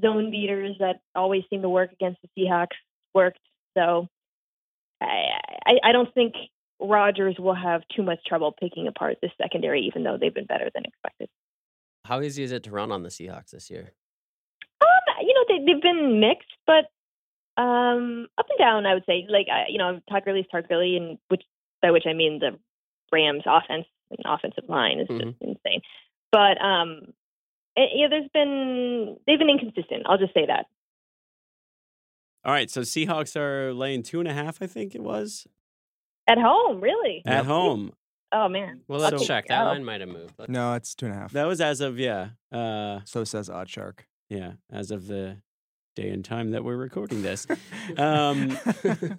zone 0.00 0.30
beaters 0.30 0.76
that 0.80 1.00
always 1.14 1.42
seem 1.50 1.62
to 1.62 1.68
work 1.68 1.92
against 1.92 2.20
the 2.22 2.28
Seahawks 2.38 2.76
worked. 3.14 3.40
So 3.76 4.08
I 5.00 5.24
I, 5.64 5.72
I 5.84 5.92
don't 5.92 6.12
think 6.14 6.34
Rodgers 6.80 7.36
will 7.38 7.54
have 7.54 7.82
too 7.94 8.02
much 8.02 8.18
trouble 8.26 8.52
picking 8.52 8.86
apart 8.86 9.18
this 9.22 9.32
secondary, 9.40 9.82
even 9.82 10.04
though 10.04 10.18
they've 10.20 10.34
been 10.34 10.46
better 10.46 10.70
than 10.74 10.84
expected. 10.84 11.28
How 12.04 12.20
easy 12.20 12.42
is 12.42 12.52
it 12.52 12.62
to 12.64 12.70
run 12.70 12.92
on 12.92 13.02
the 13.02 13.08
Seahawks 13.08 13.50
this 13.50 13.70
year? 13.70 13.92
Um, 14.80 15.26
you 15.26 15.34
know, 15.34 15.44
they, 15.48 15.64
they've 15.64 15.82
been 15.82 16.20
mixed, 16.20 16.52
but 16.66 16.84
um, 17.56 18.26
up 18.38 18.46
and 18.48 18.58
down. 18.58 18.86
I 18.86 18.94
would 18.94 19.04
say, 19.06 19.26
like, 19.28 19.46
I, 19.52 19.64
you 19.68 19.78
know, 19.78 20.00
Todd 20.10 20.24
Gurley's 20.24 20.46
Todd 20.50 20.66
Gurley, 20.68 20.96
and 20.96 21.18
which 21.28 21.42
by 21.82 21.90
which 21.90 22.04
I 22.06 22.12
mean 22.12 22.38
the 22.38 22.58
Rams' 23.12 23.44
offense 23.46 23.86
and 24.10 24.18
offensive 24.24 24.64
line 24.68 25.00
is 25.00 25.08
just 25.08 25.36
insane. 25.40 25.80
But 26.32 26.60
um, 26.62 27.12
it, 27.76 27.90
you 27.94 28.08
know, 28.08 28.10
there's 28.10 28.30
been 28.32 29.16
they've 29.26 29.38
been 29.38 29.50
inconsistent. 29.50 30.02
I'll 30.06 30.18
just 30.18 30.34
say 30.34 30.46
that. 30.46 30.66
All 32.44 32.52
right, 32.52 32.70
so 32.70 32.82
Seahawks 32.82 33.34
are 33.34 33.74
laying 33.74 34.04
two 34.04 34.20
and 34.20 34.28
a 34.28 34.32
half, 34.32 34.62
I 34.62 34.68
think 34.68 34.94
it 34.94 35.02
was, 35.02 35.48
At 36.28 36.38
home, 36.38 36.80
really? 36.80 37.22
at 37.26 37.44
home. 37.44 37.92
Oh 38.30 38.48
man. 38.48 38.82
Well, 38.86 39.00
I'll 39.02 39.10
let's 39.10 39.22
take- 39.22 39.26
check. 39.26 39.46
That 39.48 39.62
oh. 39.62 39.66
line 39.66 39.84
might 39.84 40.00
have 40.00 40.08
moved. 40.10 40.34
Let's- 40.38 40.50
no, 40.50 40.74
it's 40.74 40.94
two 40.94 41.06
and 41.06 41.14
a 41.16 41.18
half. 41.18 41.32
That 41.32 41.46
was 41.48 41.60
as 41.60 41.80
of 41.80 41.98
yeah, 41.98 42.28
uh, 42.52 43.00
So 43.04 43.24
says 43.24 43.48
OddsShark. 43.48 44.00
yeah, 44.28 44.52
as 44.70 44.92
of 44.92 45.08
the 45.08 45.38
day 45.96 46.10
and 46.10 46.24
time 46.24 46.52
that 46.52 46.62
we're 46.62 46.76
recording 46.76 47.22
this. 47.22 47.46
Um, 47.98 48.58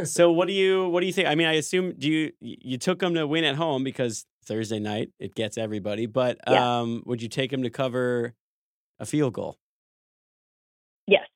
so 0.03 0.31
what 0.31 0.47
do 0.47 0.53
you 0.53 0.89
what 0.89 0.99
do 0.99 1.07
you 1.07 1.13
think? 1.13 1.27
I 1.29 1.35
mean, 1.35 1.47
I 1.47 1.53
assume 1.53 1.93
do 1.97 2.07
you 2.09 2.31
you 2.41 2.77
took 2.77 2.99
them 2.99 3.13
to 3.15 3.25
win 3.25 3.43
at 3.45 3.55
home 3.55 3.83
because 3.83 4.25
Thursday 4.45 4.79
night 4.79 5.09
it 5.19 5.33
gets 5.35 5.57
everybody, 5.57 6.05
but 6.05 6.37
Yeah. 6.47 6.79
um, 6.81 7.01
would 7.05 7.21
you 7.21 7.29
take 7.29 7.49
them 7.49 7.63
to 7.63 7.69
cover 7.69 8.33
a 8.99 9.05
field 9.05 9.33
goal? 9.33 9.57
Yes. 11.07 11.27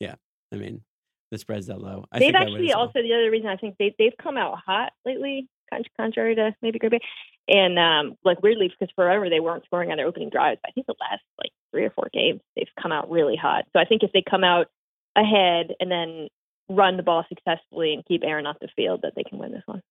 Yeah. 0.00 0.14
I 0.52 0.56
mean, 0.56 0.82
the 1.30 1.36
spread's 1.38 1.66
that 1.66 1.80
low. 1.80 2.04
I 2.10 2.18
they've 2.18 2.26
think 2.32 2.36
I 2.36 2.40
would 2.44 2.48
actually 2.54 2.70
as 2.70 2.74
well. 2.74 2.86
also 2.86 3.02
the 3.02 3.12
other 3.14 3.30
reason 3.30 3.48
I 3.48 3.56
think 3.56 3.76
they 3.78 3.94
they've 3.98 4.16
come 4.20 4.36
out 4.38 4.58
hot 4.64 4.92
lately, 5.04 5.48
contrary 5.98 6.34
to 6.36 6.54
maybe 6.62 6.78
Green 6.78 6.90
Bay, 6.92 7.00
and 7.48 7.78
um, 7.78 8.16
like 8.24 8.42
weirdly 8.42 8.68
because 8.68 8.92
forever 8.96 9.28
they 9.28 9.40
weren't 9.40 9.64
scoring 9.66 9.90
on 9.90 9.98
their 9.98 10.06
opening 10.06 10.30
drives. 10.30 10.60
I 10.66 10.70
think 10.70 10.86
the 10.86 10.94
last 11.00 11.22
like 11.38 11.52
three 11.70 11.84
or 11.84 11.90
four 11.90 12.08
games 12.12 12.40
they've 12.56 12.66
come 12.82 12.92
out 12.92 13.10
really 13.10 13.36
hot. 13.36 13.66
So 13.74 13.78
I 13.78 13.84
think 13.84 14.02
if 14.02 14.12
they 14.12 14.22
come 14.28 14.42
out 14.42 14.68
ahead 15.16 15.74
and 15.80 15.90
then 15.90 16.28
run 16.68 16.96
the 16.96 17.02
ball 17.02 17.24
successfully 17.28 17.94
and 17.94 18.04
keep 18.04 18.22
Aaron 18.24 18.46
off 18.46 18.56
the 18.60 18.68
field, 18.76 19.00
that 19.02 19.12
they 19.16 19.24
can 19.24 19.38
win 19.38 19.52
this 19.52 19.62
one. 19.66 19.82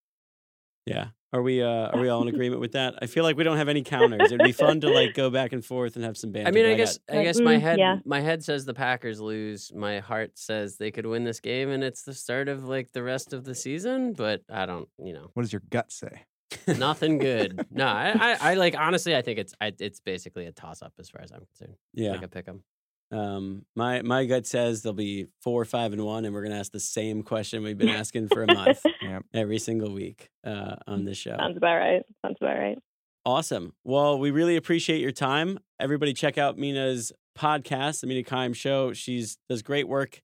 Yeah. 0.86 1.08
Are 1.34 1.41
we 1.41 1.62
uh 1.62 1.89
are 1.89 1.99
we 1.99 2.08
all 2.08 2.21
in 2.21 2.27
agreement 2.34 2.62
with 2.62 2.71
that? 2.71 2.95
I 3.01 3.08
feel 3.08 3.23
like 3.23 3.36
we 3.36 3.43
don't 3.43 3.58
have 3.58 3.67
any 3.67 3.84
counters. 3.84 4.32
It'd 4.32 4.41
be 4.41 4.53
fun 4.53 4.80
to 4.82 4.89
like 4.89 5.13
go 5.13 5.30
back 5.30 5.51
and 5.51 5.63
forth 5.63 5.97
and 5.97 6.06
have 6.06 6.17
some 6.17 6.32
banter. 6.32 6.47
I 6.47 6.51
mean, 6.51 6.63
but 6.63 6.69
I 6.69 6.71
got- 6.71 6.77
guess 6.77 6.99
I 7.10 7.23
guess 7.23 7.39
my 7.41 7.56
mm, 7.56 7.62
head 7.62 7.80
yeah. 7.80 7.97
my 8.06 8.21
head 8.21 8.43
says 8.43 8.63
the 8.63 8.73
Packers 8.73 9.19
lose. 9.19 9.73
My 9.75 9.99
heart 9.99 10.32
says 10.38 10.77
they 10.77 10.89
could 10.89 11.06
win 11.06 11.25
this 11.25 11.41
game, 11.41 11.69
and 11.69 11.84
it's 11.84 12.03
the 12.03 12.13
start 12.13 12.47
of 12.47 12.63
like 12.63 12.93
the 12.93 13.03
rest 13.03 13.34
of 13.34 13.43
the 13.43 13.53
season. 13.53 14.13
But 14.13 14.43
I 14.49 14.65
don't, 14.65 14.88
you 15.03 15.12
know, 15.12 15.30
what 15.34 15.43
does 15.43 15.51
your 15.51 15.63
gut 15.69 15.91
say? 15.91 16.23
nothing 16.77 17.17
good. 17.17 17.65
no, 17.71 17.86
I, 17.86 18.13
I, 18.17 18.51
I 18.51 18.53
like 18.53 18.77
honestly, 18.77 19.13
I 19.13 19.21
think 19.21 19.39
it's 19.39 19.53
I, 19.60 19.73
it's 19.80 19.99
basically 19.99 20.45
a 20.45 20.53
toss 20.53 20.82
up 20.82 20.93
as 20.97 21.10
far 21.10 21.21
as 21.21 21.32
I'm 21.32 21.45
concerned. 21.45 21.77
yeah. 21.93 22.12
Like 22.12 22.23
a 22.23 22.30
pick 22.30 22.47
'em. 22.47 22.63
Um, 23.12 23.65
my 23.76 24.02
my 24.02 24.26
gut 24.26 24.46
says 24.46 24.82
they'll 24.82 24.93
be 24.93 25.28
four, 25.41 25.63
five, 25.65 25.93
and 25.93 26.04
one, 26.04 26.26
and 26.26 26.34
we're 26.34 26.43
gonna 26.43 26.60
ask 26.60 26.72
the 26.72 26.80
same 26.80 27.24
question 27.24 27.63
we've 27.63 27.78
been 27.78 27.89
asking 28.04 28.28
for 28.28 28.43
a 28.43 28.54
month 28.54 28.82
Yep. 29.02 29.24
every 29.34 29.60
single 29.60 29.93
week 29.93 30.30
uh, 30.46 30.76
on 30.88 31.06
this 31.06 31.17
show. 31.17 31.38
Sounds 31.39 31.58
about 31.58 31.76
right. 31.78 32.04
Sounds 32.26 32.38
about 32.41 32.58
right. 32.58 32.78
Awesome. 33.26 33.74
Well, 33.84 34.20
we 34.20 34.32
really 34.32 34.56
appreciate 34.56 35.02
your 35.02 35.12
time. 35.12 35.60
Everybody, 35.80 36.13
check 36.13 36.38
out 36.38 36.58
Mina's 36.58 37.12
podcast, 37.38 38.02
the 38.02 38.08
Mina 38.08 38.24
Kime 38.24 38.56
Show. 38.56 38.93
She's 38.93 39.38
does 39.50 39.62
great 39.62 39.88
work, 39.88 40.22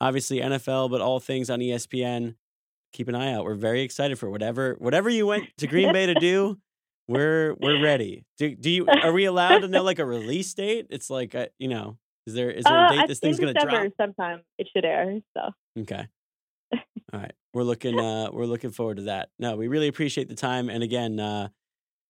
obviously 0.00 0.40
NFL, 0.40 0.90
but 0.90 1.00
all 1.00 1.20
things 1.20 1.50
on 1.50 1.60
ESPN. 1.60 2.34
Keep 2.92 3.08
an 3.08 3.14
eye 3.16 3.32
out. 3.32 3.44
We're 3.44 3.54
very 3.54 3.82
excited 3.82 4.18
for 4.18 4.30
whatever 4.30 4.74
whatever 4.78 5.08
you 5.10 5.26
went 5.26 5.48
to 5.58 5.66
Green 5.66 5.92
Bay 5.92 6.06
to 6.06 6.14
do. 6.14 6.58
We're 7.08 7.54
we're 7.60 7.82
ready. 7.82 8.24
Do 8.38 8.54
do 8.54 8.70
you 8.70 8.86
are 8.88 9.12
we 9.12 9.24
allowed 9.24 9.58
to 9.60 9.68
know 9.68 9.82
like 9.82 9.98
a 9.98 10.04
release 10.06 10.52
date? 10.54 10.86
It's 10.90 11.10
like 11.10 11.34
uh, 11.34 11.46
you 11.58 11.68
know, 11.68 11.98
is 12.26 12.34
there 12.34 12.50
is 12.50 12.64
there 12.64 12.74
a 12.74 12.86
Uh, 12.86 12.90
date 12.92 13.08
this 13.08 13.18
thing's 13.20 13.38
gonna 13.38 13.54
drop? 13.54 13.92
Sometime 14.00 14.42
it 14.58 14.68
should 14.74 14.84
air. 14.84 15.20
So 15.36 15.50
Okay. 15.80 16.06
All 17.12 17.20
right. 17.20 17.32
We're 17.52 17.62
looking 17.62 17.98
uh 17.98 18.30
we're 18.32 18.46
looking 18.46 18.70
forward 18.70 18.96
to 18.96 19.02
that. 19.04 19.30
No, 19.38 19.56
we 19.56 19.68
really 19.68 19.88
appreciate 19.88 20.28
the 20.28 20.34
time 20.34 20.68
and 20.68 20.82
again, 20.82 21.20
uh 21.20 21.48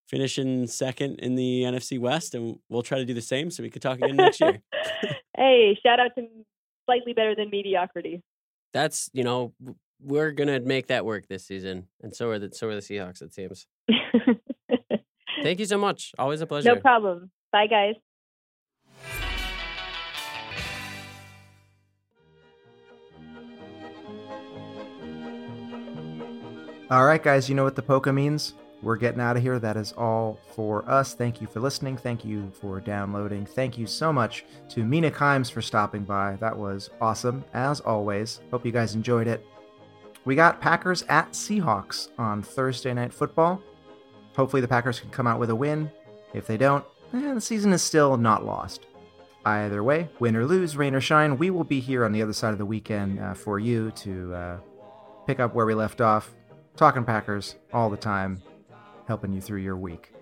finishing 0.09 0.67
second 0.67 1.19
in 1.21 1.35
the 1.35 1.63
NFC 1.63 1.99
West 1.99 2.35
and 2.35 2.59
we'll 2.69 2.83
try 2.83 2.99
to 2.99 3.05
do 3.05 3.15
the 3.15 3.23
same 3.23 3.51
so 3.51 3.63
we 3.63 3.71
could 3.71 3.83
talk 3.83 3.99
again 3.99 4.17
next 4.17 4.41
year. 4.41 4.61
hey, 5.37 5.79
shout 5.85 5.99
out 5.99 6.11
to 6.17 6.27
slightly 6.87 7.13
better 7.13 7.35
than 7.35 7.51
mediocrity. 7.51 8.23
That's 8.73 9.11
you 9.13 9.25
know 9.25 9.55
we're 10.03 10.33
gonna 10.33 10.61
make 10.61 10.89
that 10.89 11.05
work 11.05 11.27
this 11.29 11.47
season, 11.47 11.89
and 12.03 12.15
so 12.15 12.29
are 12.31 12.39
the 12.39 12.53
so 12.53 12.69
are 12.69 12.75
the 12.75 12.81
Seahawks. 12.81 13.23
It 13.23 13.33
seems. 13.33 13.67
Thank 15.43 15.59
you 15.59 15.67
so 15.67 15.79
much. 15.79 16.13
Always 16.19 16.41
a 16.41 16.47
pleasure. 16.47 16.75
no 16.75 16.81
problem. 16.81 17.31
Bye, 17.53 17.67
guys. 17.67 17.95
All 26.91 27.07
right, 27.07 27.23
guys, 27.23 27.49
you 27.49 27.55
know 27.55 27.65
what 27.65 27.77
the 27.77 27.83
polka 27.83 28.13
means? 28.13 28.53
We're 28.83 28.97
getting 28.97 29.21
out 29.21 29.39
of 29.39 29.43
here. 29.43 29.59
That 29.59 29.79
is 29.79 29.93
all 29.93 30.39
for 30.55 30.87
us. 30.87 31.15
Thank 31.15 31.41
you 31.41 31.47
for 31.47 31.61
listening. 31.61 31.97
Thank 31.97 32.27
you 32.27 32.51
for 32.61 32.79
downloading. 32.79 33.47
Thank 33.47 33.79
you 33.79 33.87
so 33.87 34.13
much 34.13 34.45
to 34.69 34.85
Mina 34.85 35.11
Kimes 35.11 35.51
for 35.51 35.63
stopping 35.63 36.05
by. 36.05 36.37
That 36.41 36.57
was 36.57 36.91
awesome, 37.01 37.43
as 37.55 37.81
always. 37.81 38.43
Hope 38.51 38.67
you 38.67 38.73
guys 38.73 38.95
enjoyed 38.95 39.27
it. 39.27 39.47
We 40.27 40.35
got 40.35 40.61
Packers 40.61 41.05
at 41.09 41.33
Seahawks 41.33 42.11
on 42.19 42.43
Thursday 42.43 42.93
Night 42.93 43.15
Football. 43.15 43.63
Hopefully, 44.37 44.61
the 44.61 44.69
Packers 44.69 45.01
can 45.01 45.09
come 45.09 45.27
out 45.27 45.41
with 45.41 45.49
a 45.49 45.57
win. 45.57 45.91
If 46.35 46.47
they 46.47 46.59
don't, 46.59 46.85
eh, 47.15 47.33
the 47.33 47.41
season 47.41 47.73
is 47.73 47.83
still 47.83 48.19
not 48.19 48.45
lost. 48.45 48.87
Either 49.47 49.83
way, 49.83 50.11
win 50.19 50.37
or 50.37 50.45
lose, 50.45 50.77
rain 50.77 50.95
or 50.95 51.01
shine, 51.01 51.39
we 51.39 51.49
will 51.49 51.65
be 51.65 51.81
here 51.81 52.05
on 52.05 52.13
the 52.13 52.21
other 52.21 52.33
side 52.35 52.53
of 52.53 52.59
the 52.59 52.67
weekend 52.67 53.21
uh, 53.21 53.33
for 53.33 53.59
you 53.59 53.91
to 53.93 54.35
uh, 54.35 54.59
pick 55.27 55.41
up 55.41 55.55
where 55.55 55.67
we 55.67 55.75
left 55.75 56.03
off, 56.03 56.35
talking 56.77 57.05
Packers 57.05 57.57
all 57.73 57.91
the 57.91 57.97
time, 57.97 58.43
helping 59.07 59.33
you 59.33 59.41
through 59.41 59.61
your 59.61 59.77
week. 59.77 60.13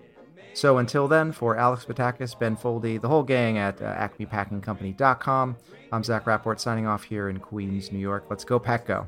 So 0.53 0.77
until 0.77 1.07
then, 1.07 1.31
for 1.31 1.57
Alex 1.57 1.85
Batakis, 1.85 2.37
Ben 2.37 2.55
Foldy, 2.55 3.01
the 3.01 3.07
whole 3.07 3.23
gang 3.23 3.57
at 3.57 3.81
uh, 3.81 3.95
acmepackingcompany.com, 3.95 5.57
I'm 5.91 6.03
Zach 6.03 6.27
Rapport 6.27 6.57
signing 6.57 6.85
off 6.85 7.03
here 7.03 7.29
in 7.29 7.39
Queens, 7.39 7.91
New 7.91 7.99
York. 7.99 8.25
Let's 8.29 8.43
go, 8.43 8.59
Pack, 8.59 8.85
go. 8.85 9.07